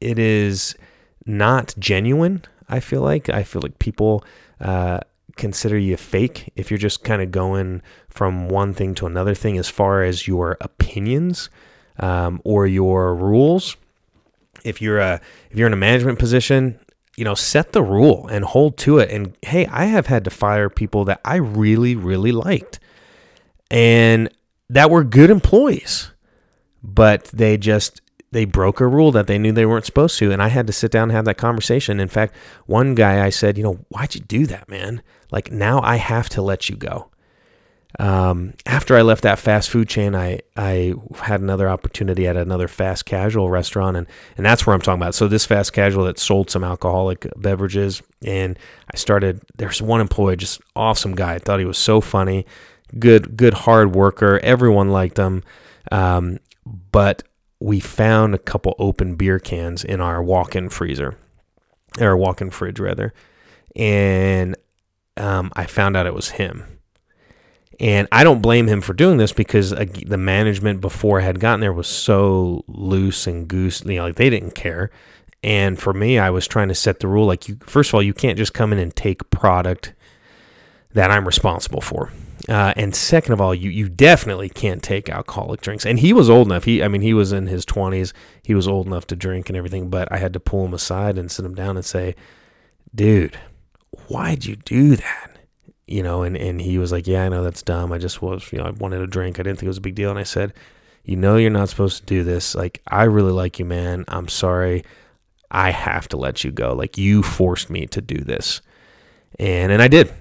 [0.00, 0.74] it is
[1.26, 2.42] not genuine.
[2.68, 4.24] I feel like I feel like people
[4.60, 5.00] uh,
[5.36, 9.56] consider you fake if you're just kind of going from one thing to another thing
[9.58, 11.50] as far as your opinions
[11.98, 13.76] um, or your rules.
[14.64, 16.78] If you're a if you're in a management position,
[17.18, 19.10] you know, set the rule and hold to it.
[19.10, 22.78] And hey, I have had to fire people that I really, really liked.
[23.72, 24.32] And
[24.70, 26.12] that were good employees,
[26.80, 28.00] but they just
[28.30, 30.30] they broke a rule that they knew they weren't supposed to.
[30.30, 31.98] And i had to sit down and have that conversation.
[31.98, 35.02] In fact one guy i said you know why'd you do that man?
[35.32, 37.10] Like now i have to let you go
[37.98, 42.68] um, after I left that fast food chain, I, I had another opportunity at another
[42.68, 45.14] fast casual restaurant, and, and that's where I'm talking about.
[45.14, 48.58] So this fast casual that sold some alcoholic beverages, and
[48.92, 49.40] I started.
[49.56, 51.34] There's one employee, just awesome guy.
[51.34, 52.44] I thought he was so funny,
[52.98, 54.38] good good hard worker.
[54.42, 55.42] Everyone liked him,
[55.90, 57.22] um, but
[57.58, 61.16] we found a couple open beer cans in our walk-in freezer,
[61.98, 63.14] or walk-in fridge rather,
[63.74, 64.56] and
[65.16, 66.77] um, I found out it was him
[67.80, 71.38] and I don't blame him for doing this because uh, the management before I had
[71.38, 74.90] gotten there was so loose and goose, you know, like they didn't care.
[75.44, 78.02] And for me, I was trying to set the rule like you first of all,
[78.02, 79.94] you can't just come in and take product
[80.92, 82.10] that I'm responsible for.
[82.48, 85.86] Uh, and second of all, you you definitely can't take alcoholic drinks.
[85.86, 86.64] And he was old enough.
[86.64, 88.12] He I mean, he was in his 20s.
[88.42, 91.18] He was old enough to drink and everything, but I had to pull him aside
[91.18, 92.16] and sit him down and say,
[92.92, 93.38] "Dude,
[94.08, 95.27] why'd you do that?"
[95.88, 97.92] You know, and, and he was like, yeah, I know that's dumb.
[97.92, 99.38] I just was, you know, I wanted a drink.
[99.38, 100.10] I didn't think it was a big deal.
[100.10, 100.54] And I said,
[101.04, 102.54] you know, you're not supposed to do this.
[102.54, 104.04] Like, I really like you, man.
[104.08, 104.84] I'm sorry.
[105.50, 106.74] I have to let you go.
[106.74, 108.60] Like, you forced me to do this.
[109.38, 110.12] And, and I did.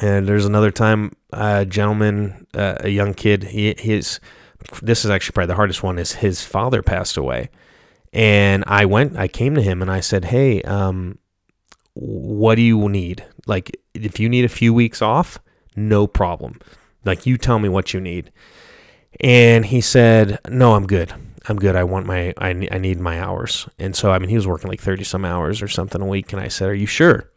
[0.00, 4.20] And there's another time, a gentleman, uh, a young kid, he, his
[4.82, 7.50] this is actually probably the hardest one is his father passed away.
[8.12, 11.18] And I went, I came to him and I said, Hey, um,
[11.94, 13.24] what do you need?
[13.46, 15.38] Like, if you need a few weeks off,
[15.74, 16.60] no problem.
[17.04, 18.32] Like, you tell me what you need.
[19.20, 21.14] And he said, No, I'm good.
[21.48, 21.76] I'm good.
[21.76, 23.68] I want my, I, I need my hours.
[23.78, 26.32] And so, I mean, he was working like 30 some hours or something a week.
[26.32, 27.30] And I said, Are you sure?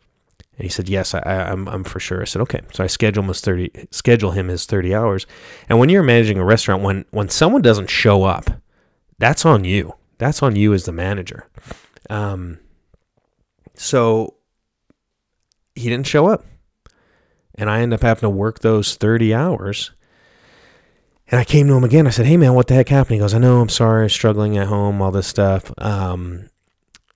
[0.59, 2.87] And he said, "Yes, I, am I'm, I'm for sure." I said, "Okay." So I
[2.87, 5.25] schedule him his thirty, schedule him his thirty hours.
[5.69, 8.51] And when you're managing a restaurant, when when someone doesn't show up,
[9.17, 9.93] that's on you.
[10.17, 11.47] That's on you as the manager.
[12.09, 12.59] Um,
[13.73, 14.35] so
[15.79, 16.45] he didn't show up,
[17.55, 19.91] and I end up having to work those thirty hours.
[21.31, 22.07] And I came to him again.
[22.07, 23.61] I said, "Hey, man, what the heck happened?" He goes, "I know.
[23.61, 24.01] I'm sorry.
[24.01, 25.01] I was struggling at home.
[25.01, 26.49] All this stuff." Um,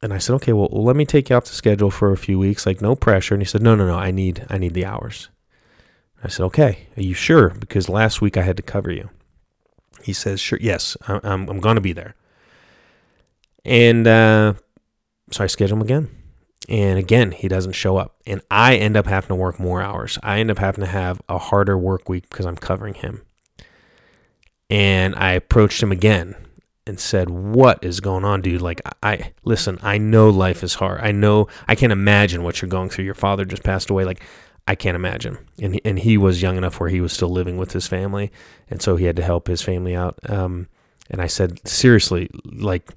[0.04, 2.38] and I said, okay, well, let me take you off the schedule for a few
[2.38, 3.34] weeks, like no pressure.
[3.34, 5.30] And he said, no, no, no, I need, I need the hours.
[6.22, 7.52] I said, okay, are you sure?
[7.52, 9.10] Because last week I had to cover you.
[10.04, 12.16] He says, sure, yes, I'm, I'm going to be there.
[13.64, 14.56] And uh,
[15.32, 16.10] so I schedule him again.
[16.70, 18.16] And again, he doesn't show up.
[18.26, 20.18] And I end up having to work more hours.
[20.24, 23.22] I end up having to have a harder work week because I'm covering him.
[24.70, 26.36] And I approached him again
[26.88, 28.62] and said, "What is going on, dude?
[28.62, 29.78] Like, I listen.
[29.82, 31.02] I know life is hard.
[31.02, 33.06] I know I can't imagine what you're going through.
[33.06, 34.04] Your father just passed away.
[34.06, 34.22] Like,
[34.68, 35.38] I can't imagine.
[35.62, 38.32] And and he was young enough where he was still living with his family,
[38.70, 40.18] and so he had to help his family out.
[40.30, 40.68] Um,
[41.10, 42.90] and I said, seriously, like,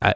[0.00, 0.14] I,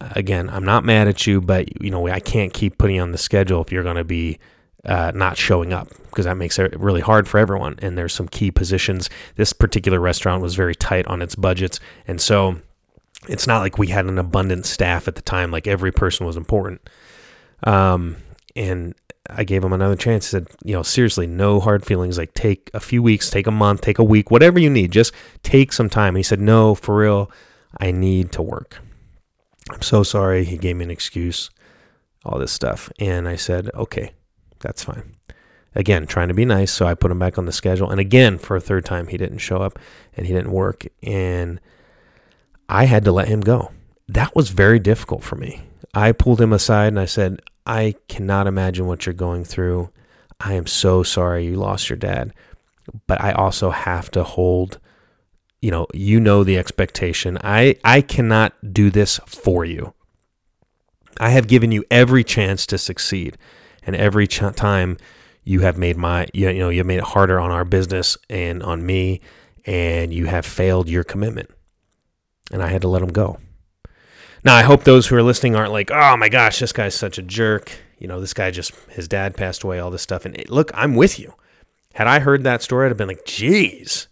[0.00, 3.18] again, I'm not mad at you, but you know, I can't keep putting on the
[3.18, 4.38] schedule if you're going to be."
[4.86, 7.74] uh, not showing up because that makes it really hard for everyone.
[7.82, 9.10] And there's some key positions.
[9.34, 12.60] This particular restaurant was very tight on its budgets, and so
[13.28, 15.50] it's not like we had an abundant staff at the time.
[15.50, 16.88] Like every person was important.
[17.64, 18.16] Um,
[18.54, 18.94] and
[19.28, 20.28] I gave him another chance.
[20.28, 22.16] I said, you know, seriously, no hard feelings.
[22.16, 24.92] Like take a few weeks, take a month, take a week, whatever you need.
[24.92, 25.12] Just
[25.42, 26.14] take some time.
[26.14, 27.30] He said, no, for real,
[27.80, 28.78] I need to work.
[29.70, 30.44] I'm so sorry.
[30.44, 31.50] He gave me an excuse,
[32.24, 32.90] all this stuff.
[32.98, 34.12] And I said, okay,
[34.60, 35.16] that's fine.
[35.74, 37.90] Again, trying to be nice, so I put him back on the schedule.
[37.90, 39.78] And again, for a third time, he didn't show up
[40.16, 40.86] and he didn't work.
[41.02, 41.60] And
[42.68, 43.72] I had to let him go.
[44.08, 45.60] That was very difficult for me.
[45.92, 49.90] I pulled him aside and I said, I cannot imagine what you're going through.
[50.40, 52.32] I am so sorry you lost your dad.
[53.06, 54.78] But I also have to hold,
[55.66, 57.36] you know, you know the expectation.
[57.42, 59.94] I, I cannot do this for you.
[61.18, 63.36] I have given you every chance to succeed
[63.82, 64.96] and every ch- time
[65.42, 68.62] you have made my you know you have made it harder on our business and
[68.62, 69.20] on me
[69.64, 71.50] and you have failed your commitment.
[72.52, 73.40] And i had to let him go.
[74.44, 77.18] Now i hope those who are listening aren't like oh my gosh this guy's such
[77.18, 77.72] a jerk.
[77.98, 80.26] You know this guy just his dad passed away all this stuff.
[80.26, 81.34] And look i'm with you.
[81.94, 84.06] Had i heard that story i'd have been like geez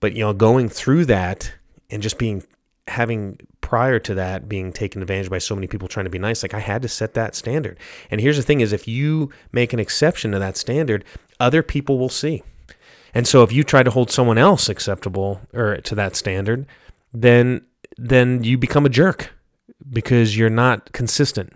[0.00, 1.52] but you know going through that
[1.90, 2.42] and just being
[2.88, 6.42] having prior to that being taken advantage by so many people trying to be nice
[6.42, 7.78] like i had to set that standard.
[8.10, 11.04] And here's the thing is if you make an exception to that standard
[11.38, 12.42] other people will see.
[13.14, 16.66] And so if you try to hold someone else acceptable or to that standard
[17.12, 17.62] then
[17.96, 19.32] then you become a jerk
[19.88, 21.52] because you're not consistent.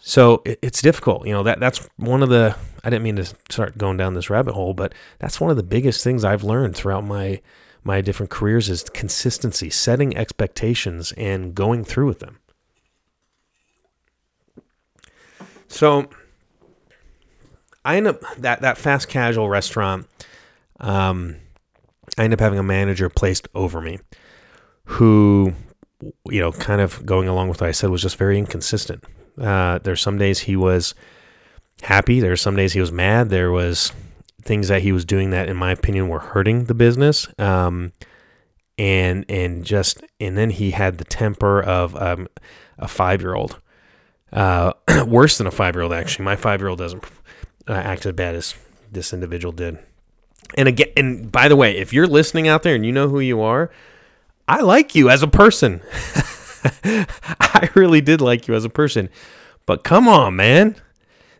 [0.00, 1.26] So it's difficult.
[1.26, 2.56] You know that that's one of the
[2.88, 5.62] i didn't mean to start going down this rabbit hole but that's one of the
[5.62, 7.40] biggest things i've learned throughout my
[7.88, 12.38] my different careers is consistency, setting expectations and going through with them.
[15.68, 16.08] So
[17.84, 20.06] I end up that that fast casual restaurant.
[20.80, 21.36] Um,
[22.16, 24.00] I end up having a manager placed over me,
[24.84, 25.54] who,
[26.26, 29.04] you know, kind of going along with what I said, was just very inconsistent.
[29.40, 30.94] Uh, there's some days he was
[31.82, 32.20] happy.
[32.20, 33.30] There's some days he was mad.
[33.30, 33.92] There was
[34.42, 37.28] things that he was doing that, in my opinion, were hurting the business.
[37.38, 37.92] Um,
[38.78, 42.28] and and just and then he had the temper of um,
[42.78, 43.58] a five year old,
[44.32, 44.72] uh,
[45.06, 46.24] worse than a five year old actually.
[46.24, 47.04] My five year old doesn't
[47.66, 48.54] uh, act as bad as
[48.90, 49.78] this individual did.
[50.54, 53.20] And again, and by the way, if you're listening out there and you know who
[53.20, 53.70] you are,
[54.46, 55.82] I like you as a person.
[56.84, 59.10] I really did like you as a person.
[59.66, 60.76] But come on, man.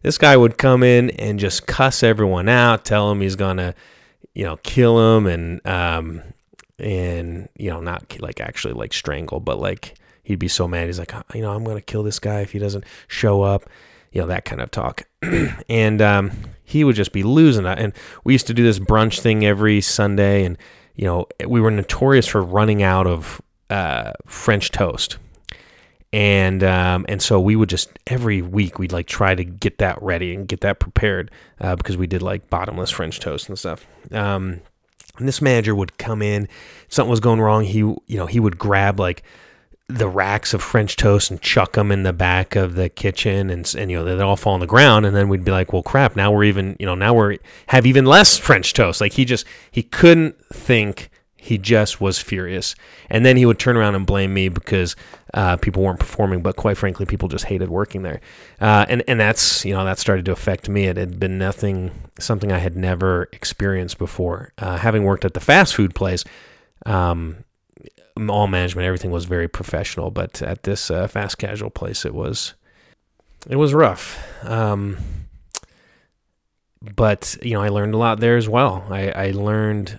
[0.03, 3.75] This guy would come in and just cuss everyone out, tell him he's gonna,
[4.35, 6.23] you know, kill him, and um,
[6.79, 10.87] and you know, not like actually like strangle, but like he'd be so mad.
[10.87, 13.69] He's like, you know, I'm gonna kill this guy if he doesn't show up,
[14.13, 15.03] you know, that kind of talk.
[15.69, 16.31] and um,
[16.65, 17.79] he would just be losing it.
[17.79, 17.93] And
[18.25, 20.57] we used to do this brunch thing every Sunday, and
[20.95, 25.19] you know, we were notorious for running out of uh, French toast
[26.13, 30.03] and um, and so we would just every week we'd like try to get that
[30.03, 33.87] ready and get that prepared uh, because we did like bottomless French toast and stuff.
[34.13, 34.61] Um,
[35.19, 36.49] And this manager would come in,
[36.89, 37.65] something was going wrong.
[37.65, 39.23] He, you know, he would grab like
[39.89, 43.75] the racks of French toast and chuck them in the back of the kitchen, and
[43.77, 45.07] and you know they'd all fall on the ground.
[45.07, 47.85] And then we'd be like, well, crap, now we're even, you know, now we're have
[47.87, 49.01] even less French toast.
[49.01, 51.11] Like he just he couldn't think
[51.49, 52.75] he just was furious.
[53.09, 54.95] And then he would turn around and blame me because
[55.33, 58.21] uh, people weren't performing, but quite frankly, people just hated working there.
[58.61, 60.85] Uh, and, and that's, you know, that started to affect me.
[60.85, 64.53] It had been nothing, something I had never experienced before.
[64.59, 66.23] Uh, having worked at the fast food place,
[66.85, 67.45] um,
[68.29, 72.53] all management, everything was very professional, but at this uh, fast casual place, it was,
[73.49, 74.23] it was rough.
[74.45, 74.99] Um,
[76.95, 78.85] but you know, I learned a lot there as well.
[78.91, 79.99] I, I learned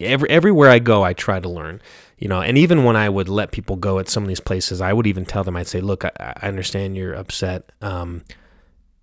[0.00, 1.80] every everywhere I go, I try to learn.
[2.18, 4.80] You know, and even when I would let people go at some of these places,
[4.80, 8.22] I would even tell them, I'd say, "Look, I, I understand you're upset." Um,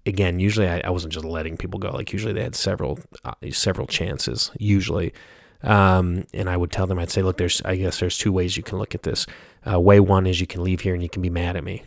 [0.05, 1.91] again, usually I, I, wasn't just letting people go.
[1.91, 4.51] Like usually they had several uh, several chances.
[4.57, 5.13] Usually,
[5.63, 8.57] um, and I would tell them, I'd say, "Look, there's I guess there's two ways
[8.57, 9.25] you can look at this.
[9.69, 11.83] Uh, way one is you can leave here and you can be mad at me,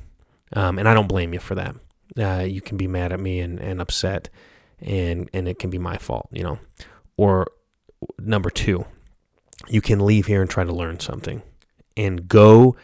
[0.54, 1.76] um, and I don't blame you for that.
[2.18, 4.28] Uh, you can be mad at me and, and upset,
[4.80, 6.58] and and it can be my fault, you know.
[7.16, 7.48] Or
[8.18, 8.84] number two,
[9.68, 11.42] you can leave here and try to learn something.
[11.96, 12.76] And go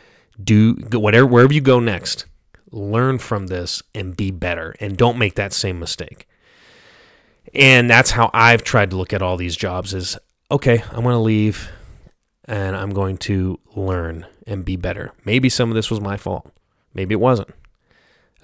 [0.42, 2.26] do whatever wherever you go next
[2.70, 4.74] learn from this and be better.
[4.78, 6.28] And don't make that same mistake.
[7.54, 10.18] And that's how i've tried to look at all these jobs is
[10.50, 11.70] okay i'm going to leave
[12.44, 15.12] and i'm going to learn and be better.
[15.24, 16.50] Maybe some of this was my fault.
[16.94, 17.50] Maybe it wasn't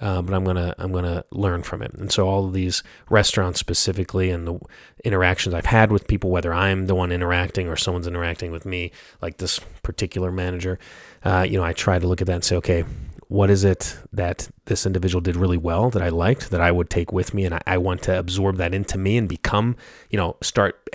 [0.01, 1.93] uh, but I'm gonna I'm gonna learn from it.
[1.93, 4.59] And so all of these restaurants specifically, and the
[5.03, 8.91] interactions I've had with people, whether I'm the one interacting or someone's interacting with me,
[9.21, 10.79] like this particular manager,
[11.23, 12.83] uh, you know, I try to look at that and say, okay,
[13.27, 16.89] what is it that this individual did really well that I liked that I would
[16.89, 19.75] take with me, and I, I want to absorb that into me and become,
[20.09, 20.89] you know, start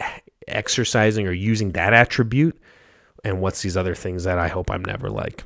[0.47, 2.59] exercising or using that attribute.
[3.25, 5.45] And what's these other things that I hope I'm never like?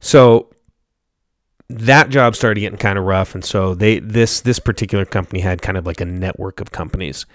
[0.00, 0.48] So
[1.68, 5.62] that job started getting kind of rough, and so they this this particular company had
[5.62, 7.26] kind of like a network of companies,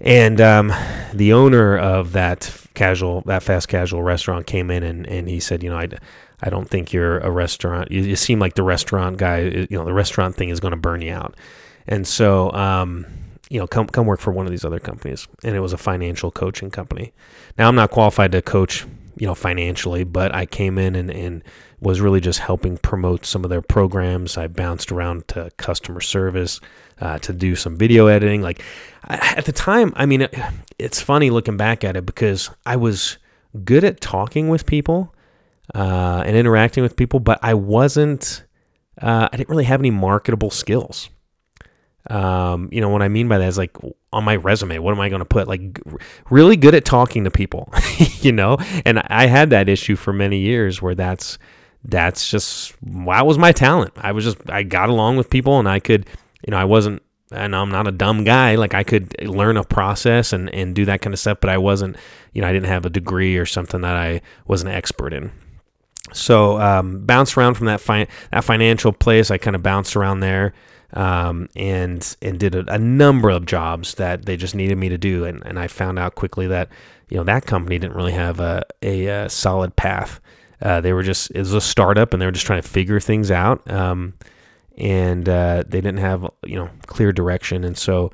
[0.00, 0.72] and um,
[1.12, 5.62] the owner of that casual that fast casual restaurant came in and, and he said,
[5.62, 5.88] you know, I,
[6.42, 7.90] I don't think you're a restaurant.
[7.90, 9.40] You, you seem like the restaurant guy.
[9.40, 11.34] You know, the restaurant thing is going to burn you out,
[11.86, 13.06] and so um,
[13.48, 15.26] you know, come come work for one of these other companies.
[15.44, 17.12] And it was a financial coaching company.
[17.58, 18.84] Now I'm not qualified to coach,
[19.16, 21.42] you know, financially, but I came in and and
[21.80, 24.38] was really just helping promote some of their programs.
[24.38, 26.60] I bounced around to customer service
[27.00, 28.42] uh, to do some video editing.
[28.42, 28.62] Like
[29.08, 30.26] at the time, I mean,
[30.78, 33.18] it's funny looking back at it because I was
[33.64, 35.14] good at talking with people
[35.74, 38.44] uh, and interacting with people, but I wasn't.
[39.00, 41.10] Uh, I didn't really have any marketable skills.
[42.08, 43.76] Um, you know what I mean by that is like
[44.12, 45.48] on my resume, what am I going to put?
[45.48, 45.80] Like
[46.30, 47.70] really good at talking to people,
[48.20, 48.56] you know.
[48.84, 51.38] And I had that issue for many years where that's
[51.88, 53.92] that's just that was my talent.
[53.96, 56.06] I was just I got along with people and I could,
[56.46, 58.54] you know, I wasn't and I'm not a dumb guy.
[58.56, 61.58] Like I could learn a process and, and do that kind of stuff, but I
[61.58, 61.96] wasn't,
[62.32, 65.32] you know, I didn't have a degree or something that I was an expert in.
[66.12, 69.30] So um, bounced around from that fi- that financial place.
[69.30, 70.54] I kind of bounced around there
[70.92, 74.98] um, and and did a, a, number of jobs that they just needed me to
[74.98, 75.24] do.
[75.24, 76.68] And, and I found out quickly that
[77.08, 80.20] you know that company didn't really have a, a, a solid path.
[80.60, 83.00] Uh, they were just it was a startup, and they were just trying to figure
[83.00, 84.14] things out, um,
[84.78, 87.64] and uh, they didn't have you know clear direction.
[87.64, 88.10] And so,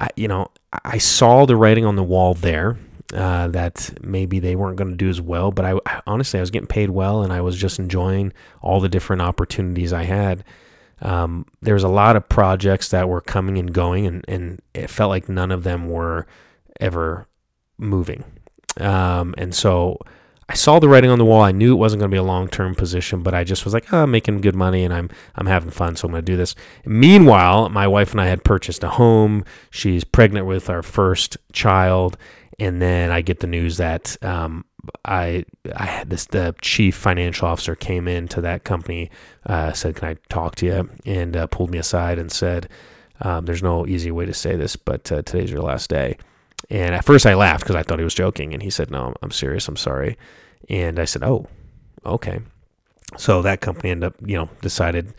[0.00, 0.50] I, you know,
[0.84, 2.78] I saw the writing on the wall there
[3.14, 5.50] uh, that maybe they weren't going to do as well.
[5.50, 8.88] But I honestly, I was getting paid well, and I was just enjoying all the
[8.88, 10.44] different opportunities I had.
[11.02, 14.90] Um, there was a lot of projects that were coming and going, and, and it
[14.90, 16.26] felt like none of them were
[16.78, 17.26] ever
[17.78, 18.24] moving.
[18.78, 19.98] Um, and so
[20.50, 21.42] I saw the writing on the wall.
[21.42, 23.72] I knew it wasn't going to be a long term position, but I just was
[23.72, 26.32] like, oh, I'm making good money and I'm I'm having fun, so I'm going to
[26.32, 26.56] do this.
[26.84, 29.44] Meanwhile, my wife and I had purchased a home.
[29.70, 32.18] She's pregnant with our first child,
[32.58, 34.64] and then I get the news that um,
[35.04, 35.44] I
[35.76, 39.08] I had this the chief financial officer came into that company,
[39.46, 42.68] uh, said, "Can I talk to you?" and uh, pulled me aside and said,
[43.20, 46.16] um, "There's no easy way to say this, but uh, today's your last day."
[46.68, 48.52] And at first I laughed because I thought he was joking.
[48.52, 49.66] And he said, No, I'm serious.
[49.68, 50.16] I'm sorry.
[50.68, 51.46] And I said, Oh,
[52.04, 52.40] okay.
[53.16, 55.14] So that company ended up, you know, decided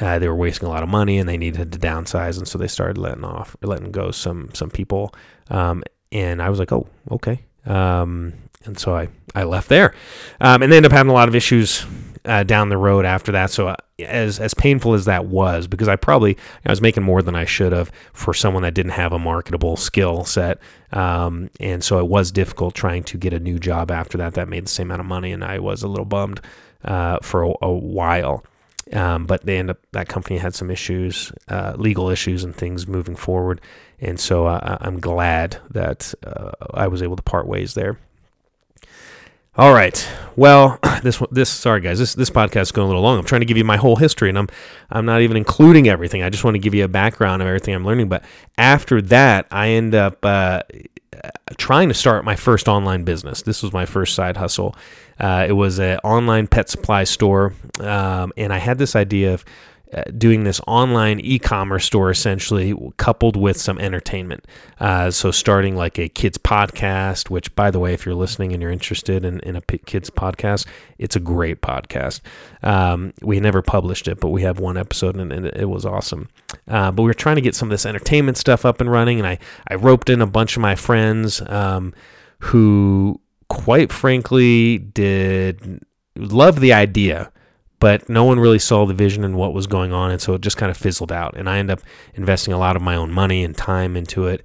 [0.00, 2.38] uh, they were wasting a lot of money and they needed to downsize.
[2.38, 5.14] And so they started letting off, letting go some, some people.
[5.48, 7.44] Um, and I was like, Oh, okay.
[7.66, 8.34] Um,
[8.64, 9.94] and so I, I left there.
[10.40, 11.86] Um, and they ended up having a lot of issues
[12.24, 13.50] uh, down the road after that.
[13.50, 17.22] So uh, as as painful as that was, because I probably I was making more
[17.22, 20.58] than I should have for someone that didn't have a marketable skill set,
[20.92, 24.48] um, and so it was difficult trying to get a new job after that that
[24.48, 26.40] made the same amount of money, and I was a little bummed
[26.84, 28.44] uh, for a, a while.
[28.92, 32.86] Um, but they end up that company had some issues, uh, legal issues and things
[32.86, 33.62] moving forward,
[33.98, 37.98] and so uh, I'm glad that uh, I was able to part ways there.
[39.56, 40.08] All right.
[40.34, 43.20] Well, this this sorry guys, this this podcast is going a little long.
[43.20, 44.48] I'm trying to give you my whole history, and I'm
[44.90, 46.24] I'm not even including everything.
[46.24, 48.08] I just want to give you a background of everything I'm learning.
[48.08, 48.24] But
[48.58, 50.62] after that, I end up uh,
[51.56, 53.42] trying to start my first online business.
[53.42, 54.74] This was my first side hustle.
[55.20, 59.44] Uh, it was an online pet supply store, um, and I had this idea of
[59.94, 64.44] uh, doing this online e-commerce store essentially coupled with some entertainment.
[64.80, 68.60] Uh, so starting like a kids podcast which by the way if you're listening and
[68.60, 70.66] you're interested in, in a kids podcast
[70.98, 72.20] it's a great podcast.
[72.62, 76.28] Um, we never published it but we have one episode and, and it was awesome.
[76.66, 79.18] Uh, but we were trying to get some of this entertainment stuff up and running
[79.18, 79.38] and i,
[79.68, 81.94] I roped in a bunch of my friends um,
[82.38, 85.84] who quite frankly did
[86.16, 87.30] love the idea
[87.84, 90.40] but no one really saw the vision and what was going on, and so it
[90.40, 91.36] just kind of fizzled out.
[91.36, 94.42] And I ended up investing a lot of my own money and time into it.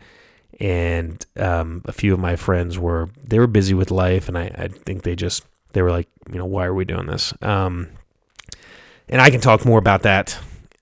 [0.60, 4.52] And um, a few of my friends were they were busy with life, and I,
[4.56, 7.34] I think they just they were like, you know, why are we doing this?
[7.42, 7.88] Um,
[9.08, 10.38] and I can talk more about that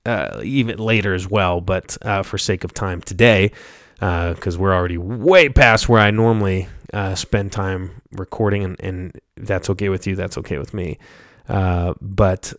[0.07, 3.51] uh, even later as well, but uh, for sake of time today,
[3.99, 9.21] because uh, we're already way past where I normally uh, spend time recording, and, and
[9.35, 10.97] that's okay with you, that's okay with me.
[11.47, 12.53] Uh, but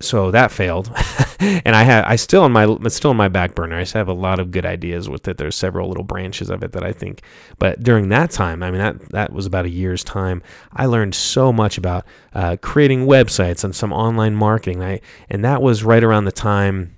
[0.00, 0.90] so that failed,
[1.40, 3.76] and I have I still in my it's still in my back burner.
[3.78, 5.38] I still have a lot of good ideas with it.
[5.38, 7.22] There's several little branches of it that I think.
[7.58, 10.42] But during that time, I mean that that was about a year's time.
[10.74, 12.04] I learned so much about
[12.34, 14.82] uh, creating websites and some online marketing.
[14.82, 15.00] I
[15.30, 16.96] and that was right around the time.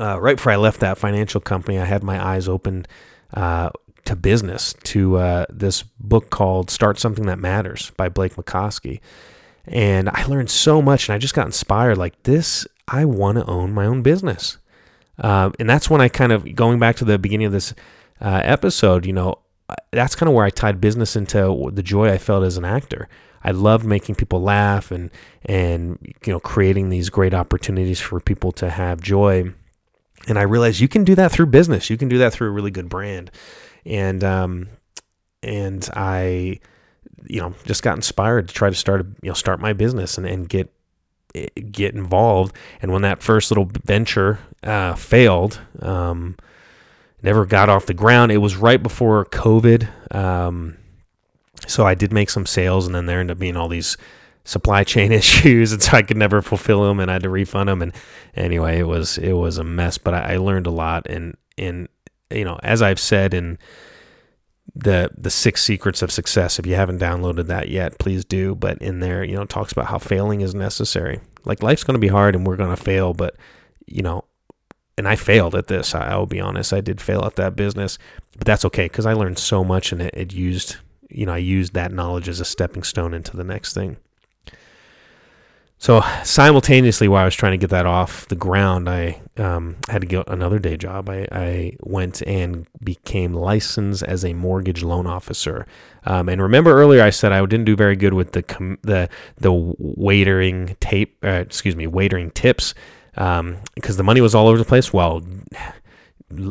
[0.00, 2.88] Uh, right before I left that financial company, I had my eyes opened
[3.34, 3.70] uh,
[4.06, 9.00] to business to uh, this book called "Start Something That Matters" by Blake Mycoskie
[9.66, 11.98] and I learned so much, and I just got inspired.
[11.98, 14.58] Like this, I want to own my own business,
[15.18, 17.74] uh, and that's when I kind of going back to the beginning of this
[18.20, 19.06] uh, episode.
[19.06, 19.38] You know,
[19.90, 23.08] that's kind of where I tied business into the joy I felt as an actor.
[23.44, 25.10] I loved making people laugh and
[25.44, 29.52] and you know creating these great opportunities for people to have joy.
[30.28, 31.90] And I realized you can do that through business.
[31.90, 33.30] You can do that through a really good brand.
[33.84, 34.68] And um,
[35.42, 36.60] and I
[37.26, 40.18] you know, just got inspired to try to start, a, you know, start my business
[40.18, 40.72] and, and get
[41.70, 42.54] get involved.
[42.80, 46.36] And when that first little venture uh, failed, um,
[47.22, 48.32] never got off the ground.
[48.32, 50.76] It was right before COVID, um,
[51.66, 53.96] so I did make some sales, and then there ended up being all these
[54.44, 57.68] supply chain issues, and so I could never fulfill them, and I had to refund
[57.68, 57.82] them.
[57.82, 57.92] And
[58.34, 61.06] anyway, it was it was a mess, but I, I learned a lot.
[61.08, 61.88] And and
[62.30, 63.58] you know, as I've said in
[64.74, 66.58] the the six secrets of success.
[66.58, 68.54] If you haven't downloaded that yet, please do.
[68.54, 71.20] But in there, you know, talks about how failing is necessary.
[71.44, 73.36] Like life's going to be hard and we're going to fail, but
[73.86, 74.24] you know,
[74.96, 75.94] and I failed at this.
[75.94, 77.98] I, will be honest, I did fail at that business,
[78.36, 80.76] but that's okay because I learned so much and it, it used,
[81.08, 83.96] you know, I used that knowledge as a stepping stone into the next thing.
[85.82, 90.02] So simultaneously, while I was trying to get that off the ground, I um, had
[90.02, 91.08] to get another day job.
[91.08, 95.66] I, I, went and became licensed as a mortgage loan officer.
[96.06, 99.08] Um, and remember earlier, I said I didn't do very good with the com- the
[99.38, 101.16] the waitering tape.
[101.24, 102.74] Uh, excuse me, waitering tips
[103.14, 104.92] because um, the money was all over the place.
[104.92, 105.26] Well,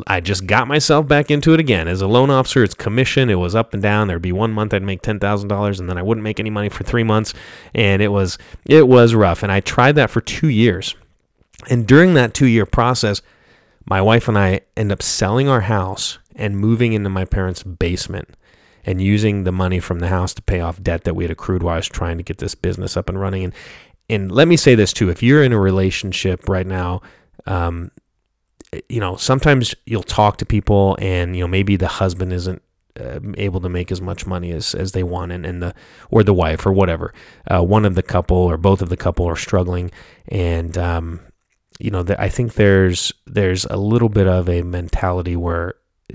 [0.06, 1.88] I just got myself back into it again.
[1.88, 3.30] As a loan officer, it's commission.
[3.30, 4.08] It was up and down.
[4.08, 6.50] There'd be one month I'd make ten thousand dollars, and then I wouldn't make any
[6.50, 7.34] money for three months,
[7.74, 9.42] and it was it was rough.
[9.42, 10.94] And I tried that for two years,
[11.70, 13.22] and during that two year process,
[13.84, 18.28] my wife and I end up selling our house and moving into my parents' basement,
[18.84, 21.62] and using the money from the house to pay off debt that we had accrued
[21.62, 23.44] while I was trying to get this business up and running.
[23.44, 23.54] And
[24.08, 27.02] and let me say this too: if you're in a relationship right now.
[27.44, 27.90] Um,
[28.88, 32.62] you know, sometimes you'll talk to people and, you know, maybe the husband isn't
[32.98, 35.74] uh, able to make as much money as, as they want and, and the
[36.10, 37.12] or the wife or whatever.
[37.50, 39.90] Uh, one of the couple or both of the couple are struggling
[40.28, 41.20] and um,
[41.78, 45.74] you know the, I think there's there's a little bit of a mentality where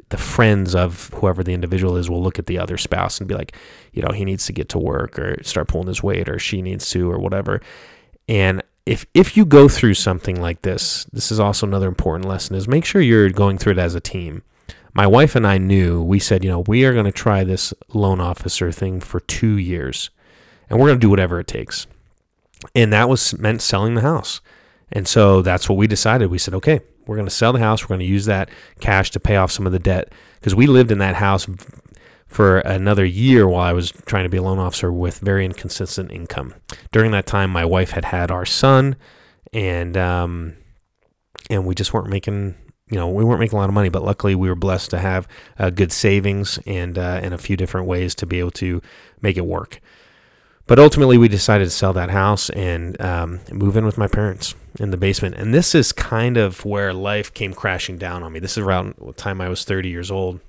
[0.10, 3.34] the friends of whoever the individual is will look at the other spouse and be
[3.34, 3.56] like
[3.92, 6.62] you know he needs to get to work or start pulling his weight or she
[6.62, 7.62] needs to or whatever.
[8.30, 12.56] And if if you go through something like this, this is also another important lesson
[12.56, 14.44] is make sure you're going through it as a team.
[14.94, 17.74] My wife and I knew, we said, you know, we are going to try this
[17.94, 20.10] loan officer thing for 2 years
[20.70, 21.88] and we're going to do whatever it takes.
[22.76, 24.42] and that was meant selling the house.
[24.92, 26.30] And so that's what we decided.
[26.30, 27.84] We said, okay, we're going to sell the house.
[27.84, 30.68] We're going to use that cash to pay off some of the debt because we
[30.68, 31.48] lived in that house
[32.28, 36.12] for another year while I was trying to be a loan officer with very inconsistent
[36.12, 36.54] income.
[36.92, 38.96] During that time, my wife had had our son,
[39.54, 40.56] and um,
[41.50, 42.56] and we just weren't making
[42.90, 43.90] you know we weren't making a lot of money.
[43.90, 47.56] But luckily, we were blessed to have uh, good savings and uh, and a few
[47.56, 48.82] different ways to be able to
[49.22, 49.80] make it work.
[50.68, 54.54] But ultimately, we decided to sell that house and um, move in with my parents
[54.80, 55.36] in the basement.
[55.36, 58.40] And this is kind of where life came crashing down on me.
[58.40, 60.42] This is around the time I was 30 years old.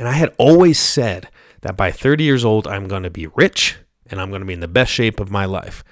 [0.00, 1.28] And I had always said
[1.60, 3.76] that by 30 years old, I'm going to be rich
[4.06, 5.84] and I'm going to be in the best shape of my life.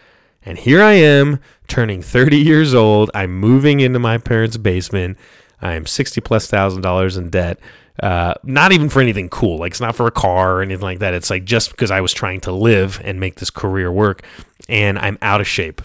[0.42, 3.10] And here I am, turning 30 years old.
[3.12, 5.18] I'm moving into my parents' basement.
[5.60, 7.60] I am 60 plus thousand dollars in debt.
[8.02, 9.58] Uh, not even for anything cool.
[9.58, 11.12] Like it's not for a car or anything like that.
[11.12, 14.24] It's like just because I was trying to live and make this career work,
[14.70, 15.82] and I'm out of shape.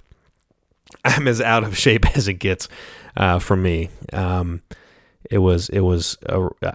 [1.04, 2.70] I'm as out of shape as it gets
[3.18, 3.90] uh, for me.
[4.14, 4.62] Um,
[5.34, 6.18] it was it was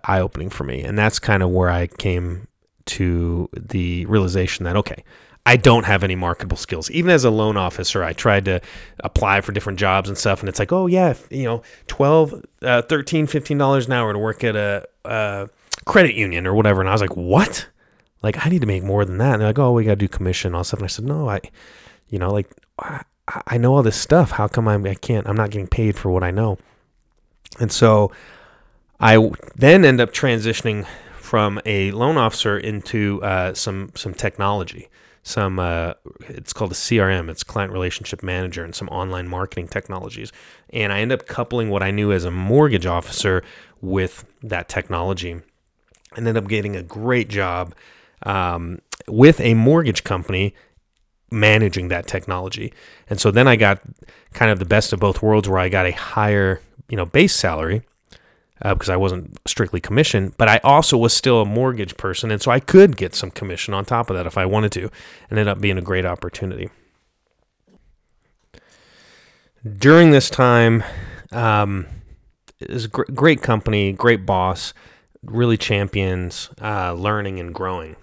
[0.05, 2.49] eye opening for me, and that's kind of where I came
[2.87, 5.05] to the realization that okay,
[5.47, 6.91] I don't have any marketable skills.
[6.91, 8.61] Even as a loan officer, I tried to
[9.01, 10.41] apply for different jobs and stuff.
[10.41, 14.45] And it's like, oh, yeah, you know, 12, uh, 13, $15 an hour to work
[14.45, 15.49] at a, a
[15.87, 16.81] credit union or whatever.
[16.81, 17.67] And I was like, what?
[18.23, 19.35] Like, I need to make more than that.
[19.35, 20.81] And they're like, oh, we got to do commission all stuff.
[20.81, 21.41] And I said, no, I,
[22.09, 23.05] you know, like, I,
[23.47, 24.33] I know all this stuff.
[24.33, 26.59] How come I'm, I can't, I'm not getting paid for what I know?
[27.59, 28.13] And so
[29.01, 30.87] I then end up transitioning
[31.19, 34.89] from a loan officer into uh, some some technology
[35.29, 40.33] some uh, it's called a crm it's client relationship manager and some online marketing technologies.
[40.71, 43.43] And i end up coupling what i knew as a mortgage officer
[43.83, 45.41] with that technology
[46.17, 47.75] and end up getting a great job
[48.25, 50.55] um, with a mortgage company
[51.31, 52.73] managing that technology.
[53.11, 53.83] And so then i got
[54.33, 57.35] kind of the best of both worlds where i got a higher you know base
[57.35, 57.83] salary
[58.63, 62.41] uh, because I wasn't strictly commission, but I also was still a mortgage person, and
[62.43, 65.39] so I could get some commission on top of that if I wanted to, and
[65.39, 66.71] ended up being a great opportunity.
[69.77, 70.85] During this time,
[71.33, 71.87] um,
[72.61, 74.73] it was a gr- great company, great boss,
[75.23, 77.97] really champions uh, learning and growing,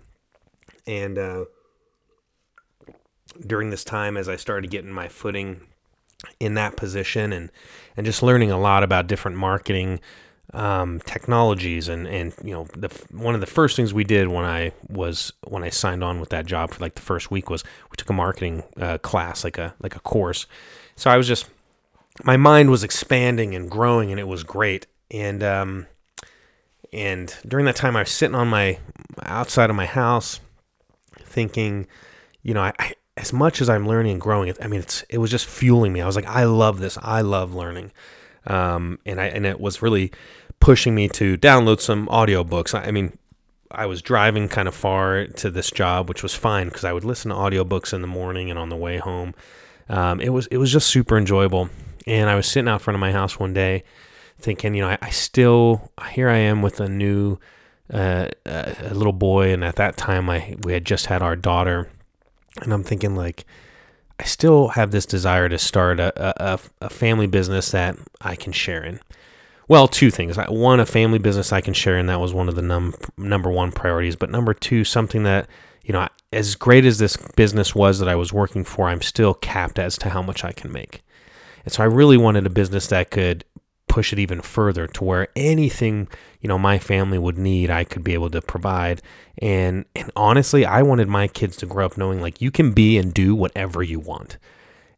[0.85, 1.45] and uh,
[3.45, 5.61] during this time, as I started getting my footing
[6.39, 7.51] in that position and
[7.97, 9.99] and just learning a lot about different marketing
[10.53, 14.45] um, technologies and and you know the one of the first things we did when
[14.45, 17.63] I was when I signed on with that job for like the first week was
[17.89, 20.45] we took a marketing uh, class like a like a course.
[20.95, 21.49] So I was just
[22.23, 25.87] my mind was expanding and growing and it was great and um,
[26.93, 28.79] and during that time I was sitting on my
[29.23, 30.39] outside of my house
[31.19, 31.87] thinking
[32.43, 35.19] you know I, I as much as I'm learning and growing, I mean, it's it
[35.19, 36.01] was just fueling me.
[36.01, 36.97] I was like, I love this.
[37.01, 37.93] I love learning
[38.47, 40.11] um, and I and it was really
[40.59, 42.73] pushing me to download some audiobooks.
[42.73, 43.17] I, I mean,
[43.71, 47.03] I was driving kind of far to this job, which was fine because I would
[47.03, 49.33] listen to audiobooks in the morning and on the way home.
[49.89, 51.69] Um, it was it was just super enjoyable.
[52.07, 53.83] And I was sitting out front of my house one day,
[54.37, 57.39] thinking, you know, I, I still here I am with a new
[57.91, 61.89] uh, a little boy, and at that time I we had just had our daughter,
[62.61, 63.45] and I'm thinking like
[64.19, 68.53] I still have this desire to start a, a, a family business that I can
[68.53, 68.99] share in.
[69.67, 70.37] Well, two things.
[70.37, 72.05] One, a family business I can share in.
[72.05, 74.15] That was one of the num- number one priorities.
[74.15, 75.49] But number two, something that,
[75.83, 79.33] you know, as great as this business was that I was working for, I'm still
[79.33, 81.03] capped as to how much I can make.
[81.63, 83.43] And so I really wanted a business that could
[83.87, 86.07] push it even further to where anything
[86.45, 89.01] you know my family would need I could be able to provide.
[89.39, 92.99] And and honestly I wanted my kids to grow up knowing like you can be
[92.99, 94.37] and do whatever you want.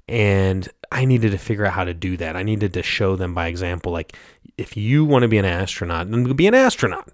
[0.10, 2.36] And I needed to figure out how to do that.
[2.36, 4.18] I needed to show them by example like
[4.58, 7.08] if you want to be an astronaut then be an astronaut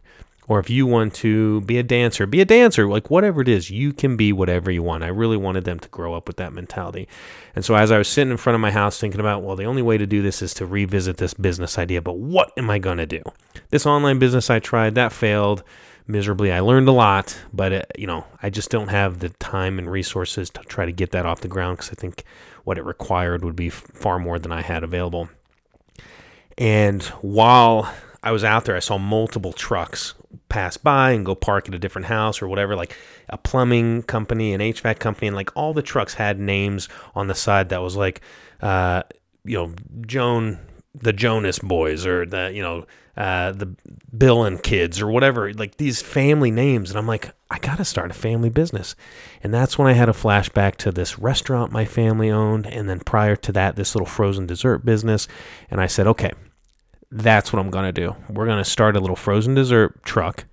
[0.47, 2.87] or if you want to be a dancer, be a dancer.
[2.87, 5.03] Like whatever it is, you can be whatever you want.
[5.03, 7.07] I really wanted them to grow up with that mentality.
[7.55, 9.65] And so as I was sitting in front of my house thinking about, well, the
[9.65, 12.79] only way to do this is to revisit this business idea, but what am I
[12.79, 13.21] going to do?
[13.69, 15.63] This online business I tried, that failed
[16.07, 16.51] miserably.
[16.51, 19.79] I learned a lot, but it, uh, you know, I just don't have the time
[19.79, 22.23] and resources to try to get that off the ground because I think
[22.63, 25.29] what it required would be far more than I had available.
[26.57, 27.93] And while
[28.23, 30.13] I was out there, I saw multiple trucks
[30.49, 32.95] pass by and go park at a different house or whatever, like
[33.29, 37.35] a plumbing company, an HVAC company, and like all the trucks had names on the
[37.35, 38.21] side that was like,
[38.61, 39.03] uh,
[39.43, 39.73] you know,
[40.07, 40.59] Joan
[40.95, 42.85] the Jonas Boys or the you know
[43.17, 43.75] uh, the
[44.17, 46.89] Bill and Kids or whatever, like these family names.
[46.89, 48.95] And I'm like, I got to start a family business.
[49.43, 52.65] And that's when I had a flashback to this restaurant my family owned.
[52.65, 55.27] And then prior to that, this little frozen dessert business.
[55.69, 56.31] And I said, okay,
[57.13, 58.15] that's what I'm going to do.
[58.29, 60.45] We're going to start a little frozen dessert truck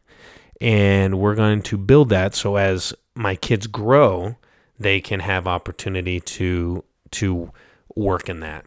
[0.61, 4.37] and we're going to build that so as my kids grow,
[4.79, 7.51] they can have opportunity to to
[7.97, 8.65] work in that.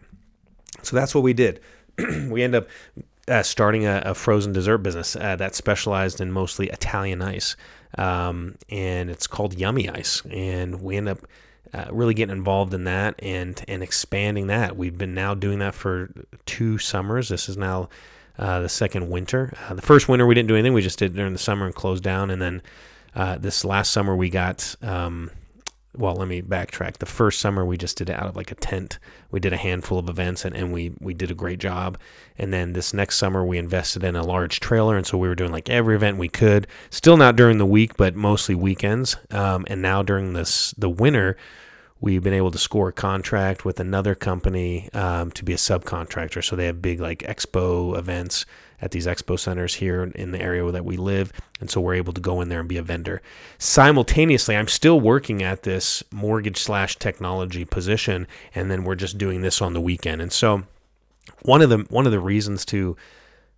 [0.81, 1.61] So that's what we did.
[2.29, 2.67] we end up
[3.27, 7.55] uh, starting a, a, frozen dessert business uh, that specialized in mostly Italian ice,
[7.97, 10.21] um, and it's called Yummy Ice.
[10.29, 11.19] And we end up
[11.73, 14.77] uh, really getting involved in that and and expanding that.
[14.77, 16.11] We've been now doing that for
[16.45, 17.29] two summers.
[17.29, 17.89] This is now
[18.37, 19.53] uh, the second winter.
[19.67, 20.73] Uh, the first winter we didn't do anything.
[20.73, 22.29] We just did during the summer and closed down.
[22.29, 22.61] And then
[23.15, 25.31] uh, this last summer we got um,
[25.95, 26.97] well, let me backtrack.
[26.97, 28.97] The first summer we just did it out of like a tent.
[29.29, 31.99] We did a handful of events and, and we we did a great job.
[32.37, 35.35] And then this next summer we invested in a large trailer, and so we were
[35.35, 36.67] doing like every event we could.
[36.89, 39.17] Still not during the week, but mostly weekends.
[39.29, 41.37] Um, and now during this the winter,
[42.03, 46.43] we've been able to score a contract with another company um, to be a subcontractor.
[46.43, 48.45] So they have big like expo events
[48.81, 51.31] at these expo centers here in the area that we live.
[51.61, 53.21] And so we're able to go in there and be a vendor.
[53.57, 59.41] Simultaneously, I'm still working at this mortgage slash technology position, and then we're just doing
[59.41, 60.21] this on the weekend.
[60.21, 60.63] And so
[61.43, 62.97] one of the one of the reasons to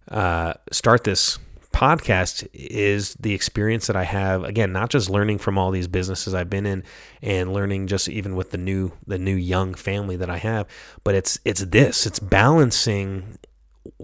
[0.09, 1.39] uh, start this
[1.75, 6.33] podcast is the experience that I have again not just learning from all these businesses
[6.33, 6.83] I've been in
[7.21, 10.67] and learning just even with the new the new young family that I have
[11.03, 13.37] but it's it's this it's balancing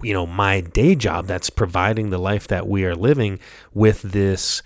[0.03, 3.39] you know my day job that's providing the life that we are living
[3.73, 4.61] with this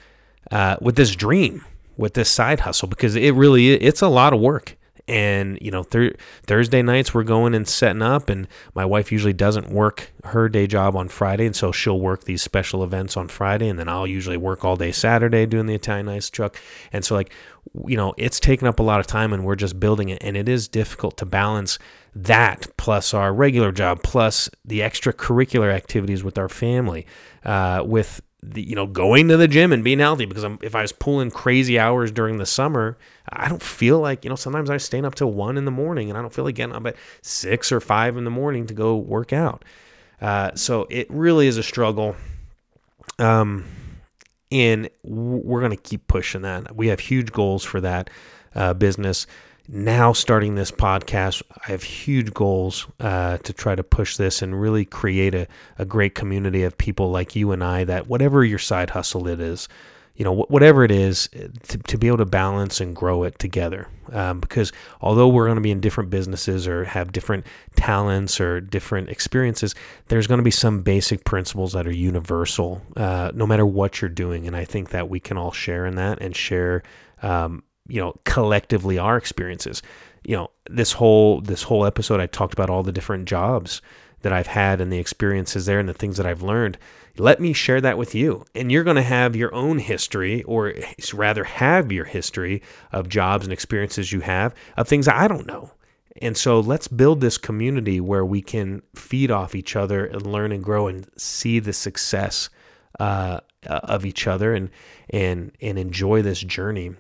[0.49, 1.64] uh, with this dream
[1.97, 4.78] with this side hustle because it really it's a lot of work
[5.08, 9.70] and you know thursday nights we're going and setting up and my wife usually doesn't
[9.70, 13.68] work her day job on friday and so she'll work these special events on friday
[13.68, 16.58] and then i'll usually work all day saturday doing the italian ice truck.
[16.91, 17.32] And so like
[17.88, 20.38] you know it's taken up a lot of time and we're just building it and
[20.38, 21.80] it is difficult to balance
[22.16, 27.06] that plus our regular job plus the extracurricular activities with our family
[27.43, 28.22] uh, with
[28.53, 30.91] the, you know going to the gym and being healthy because I'm, if I was
[30.91, 32.97] pulling crazy hours during the summer
[33.29, 36.09] I don't feel like you know sometimes I staying up till one in the morning
[36.09, 38.73] and I don't feel like getting up at six or five in the morning to
[38.73, 39.65] go work out.
[40.21, 42.15] Uh, so it really is a struggle.
[43.19, 43.65] Um,
[44.51, 46.75] and we're going to keep pushing that.
[46.75, 48.09] We have huge goals for that
[48.53, 49.27] uh, business
[49.68, 54.59] now starting this podcast, I have huge goals uh, to try to push this and
[54.59, 55.47] really create a,
[55.78, 59.39] a great community of people like you and I that whatever your side hustle it
[59.39, 59.68] is,
[60.16, 61.28] you know, whatever it is,
[61.63, 63.88] to, to be able to balance and grow it together.
[64.13, 67.45] Um, because although we're going to be in different businesses or have different
[67.76, 69.76] talents or different experiences,
[70.07, 74.09] there's going to be some basic principles that are universal, uh, no matter what you're
[74.09, 74.47] doing.
[74.47, 76.84] And I think that we can all share in that and share
[77.22, 79.81] um, you know collectively our experiences.
[80.23, 83.81] You know this whole this whole episode i talked about all the different jobs
[84.21, 86.77] that i've had and the experiences there and the things that i've learned.
[87.17, 88.43] Let me share that with you.
[88.55, 90.73] And you're going to have your own history or
[91.13, 92.61] rather have your history
[92.91, 95.71] of jobs and experiences you have of things i don't know.
[96.21, 100.53] And so let's build this community where we can feed off each other and learn
[100.53, 102.49] and grow and see the success
[102.99, 104.69] uh, of each other and
[105.09, 106.95] and and enjoy this journey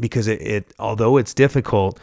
[0.00, 2.00] because it, it although it's difficult,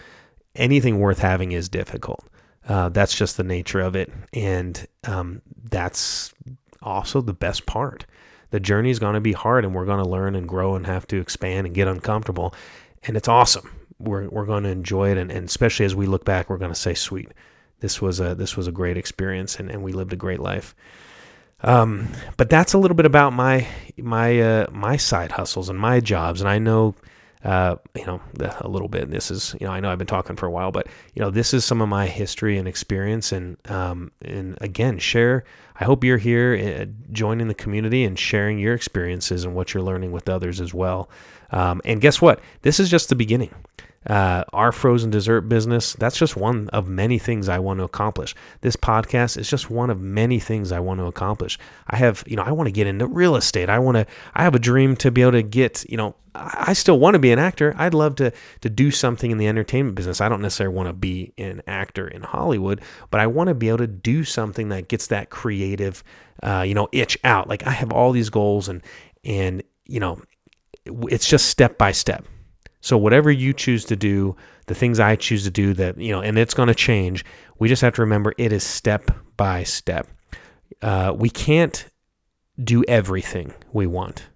[0.56, 2.26] anything worth having is difficult.
[2.68, 6.34] Uh, that's just the nature of it, and um, that's
[6.82, 8.06] also the best part.
[8.52, 10.86] The journey is going to be hard, and we're going to learn and grow and
[10.86, 12.54] have to expand and get uncomfortable,
[13.04, 13.70] and it's awesome.
[14.00, 16.72] We're we're going to enjoy it, and, and especially as we look back, we're going
[16.72, 17.32] to say, "Sweet,
[17.82, 20.74] this was a this was a great experience, and, and we lived a great life."
[21.64, 23.68] Um, but that's a little bit about my
[23.98, 26.96] my uh, my side hustles and my jobs, and I know
[27.44, 28.22] uh, you know,
[28.62, 29.12] a little bit.
[29.12, 31.30] This is, you know, I know I've been talking for a while, but you know,
[31.30, 35.44] this is some of my history and experience, and um, and again, share.
[35.80, 39.84] I hope you're here uh, joining the community and sharing your experiences and what you're
[39.84, 41.10] learning with others as well.
[41.52, 42.40] Um, and guess what?
[42.62, 43.54] This is just the beginning.
[44.08, 48.36] Uh, our frozen dessert business, that's just one of many things I want to accomplish.
[48.62, 51.58] This podcast is just one of many things I want to accomplish.
[51.90, 53.70] I have, you know, I want to get into real estate.
[53.70, 56.74] I want to, I have a dream to be able to get, you know, I
[56.74, 57.76] still want to be an actor.
[57.78, 60.20] I'd love to to do something in the entertainment business.
[60.20, 62.82] I don't necessarily want to be an actor in Hollywood,
[63.12, 66.04] but I want to be able to do something that gets that creative,
[66.42, 67.48] uh, you know, itch out.
[67.48, 68.82] Like I have all these goals, and
[69.24, 70.22] and you know,
[70.86, 72.26] it's just step by step.
[72.84, 74.36] So whatever you choose to do,
[74.68, 77.24] the things I choose to do that, you know, and it's going to change.
[77.58, 80.06] We just have to remember it is step by step.
[80.82, 81.88] Uh, we can't
[82.62, 84.28] do everything we want,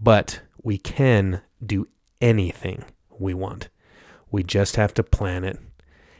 [0.00, 1.86] but we can do
[2.22, 2.84] anything
[3.18, 3.68] we want.
[4.30, 5.58] We just have to plan it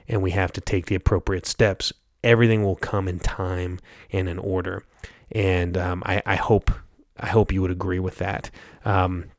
[0.06, 1.94] and we have to take the appropriate steps.
[2.22, 3.80] Everything will come in time
[4.12, 4.84] and in order.
[5.32, 6.70] And um, I, I, hope
[7.18, 8.50] I hope you would agree with that.
[8.84, 9.30] Um,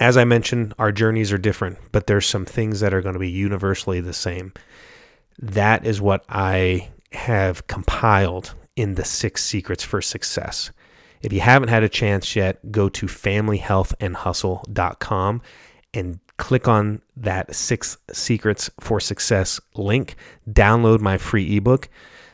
[0.00, 3.20] as I mentioned, our journeys are different, but there's some things that are going to
[3.20, 4.54] be universally the same.
[5.38, 10.70] That is what I have compiled in the six secrets for success.
[11.20, 15.42] If you haven't had a chance yet, go to familyhealthandhustle.com
[15.92, 20.16] and click on that six secrets for success link.
[20.48, 21.90] Download my free ebook.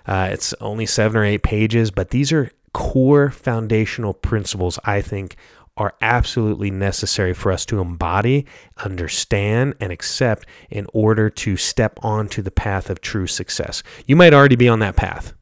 [0.06, 5.34] Uh, it's only seven or eight pages, but these are core foundational principles I think
[5.77, 8.47] are absolutely necessary for us to embody,
[8.83, 13.83] understand, and accept in order to step onto the path of true success.
[14.07, 15.35] You might already be on that path.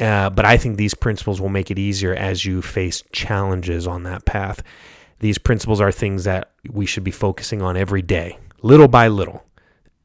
[0.00, 4.04] Uh, but I think these principles will make it easier as you face challenges on
[4.04, 4.62] that path.
[5.18, 9.44] These principles are things that we should be focusing on every day, little by little,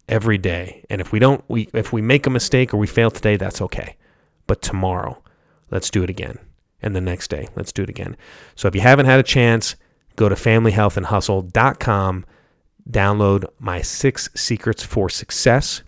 [0.09, 0.83] every day.
[0.89, 3.61] And if we don't, we if we make a mistake or we fail today, that's
[3.61, 3.97] okay.
[4.47, 5.21] But tomorrow,
[5.69, 6.39] let's do it again
[6.81, 7.47] and the next day.
[7.55, 8.15] Let's do it again.
[8.55, 9.75] So if you haven't had a chance,
[10.15, 12.25] go to familyhealthandhustle.com,
[12.89, 15.83] download my six secrets for success.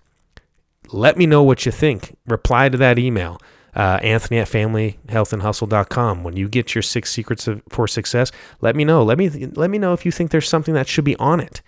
[0.91, 2.15] Let me know what you think.
[2.25, 3.39] Reply to that email,
[3.75, 6.23] uh, Anthony at familyhealthandhustle.com.
[6.23, 8.31] When you get your six secrets of, for success,
[8.61, 9.03] let me know.
[9.03, 11.61] Let me let me know if you think there's something that should be on it.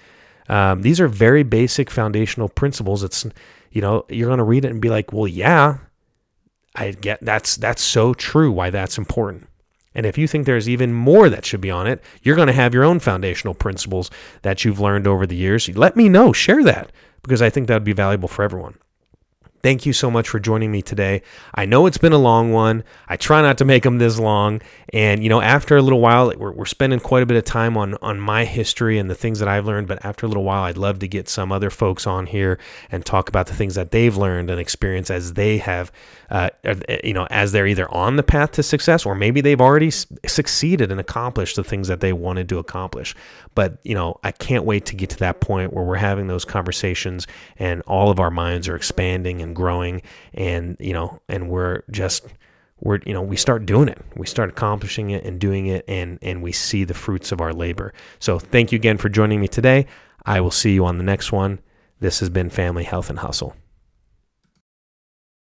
[0.50, 3.04] Um, these are very basic foundational principles.
[3.04, 3.26] It's
[3.72, 5.78] you know you're going to read it and be like, well, yeah,
[6.76, 9.48] I get that's that's so true why that's important.
[9.94, 12.54] And if you think there's even more that should be on it, you're going to
[12.54, 14.10] have your own foundational principles
[14.42, 15.68] that you've learned over the years.
[15.68, 16.92] Let me know, share that
[17.24, 18.78] because I think that would be valuable for everyone.
[19.64, 21.22] Thank you so much for joining me today.
[21.54, 22.84] I know it's been a long one.
[23.08, 24.62] I try not to make them this long.
[24.92, 27.78] And, you know, after a little while, we're, we're spending quite a bit of time
[27.78, 29.88] on, on my history and the things that I've learned.
[29.88, 32.58] But after a little while, I'd love to get some other folks on here
[32.90, 35.92] and talk about the things that they've learned and experienced as they have,
[36.32, 39.62] uh, uh you know, as they're either on the path to success or maybe they've
[39.62, 43.14] already succeeded and accomplished the things that they wanted to accomplish.
[43.54, 46.46] But, you know, I can't wait to get to that point where we're having those
[46.46, 47.28] conversations
[47.58, 50.02] and all of our minds are expanding and and growing
[50.34, 52.26] and you know and we're just
[52.80, 54.00] we're you know we start doing it.
[54.16, 57.54] We start accomplishing it and doing it and and we see the fruits of our
[57.54, 57.94] labor.
[58.20, 59.86] So thank you again for joining me today.
[60.26, 61.60] I will see you on the next one.
[62.00, 63.56] This has been family health and hustle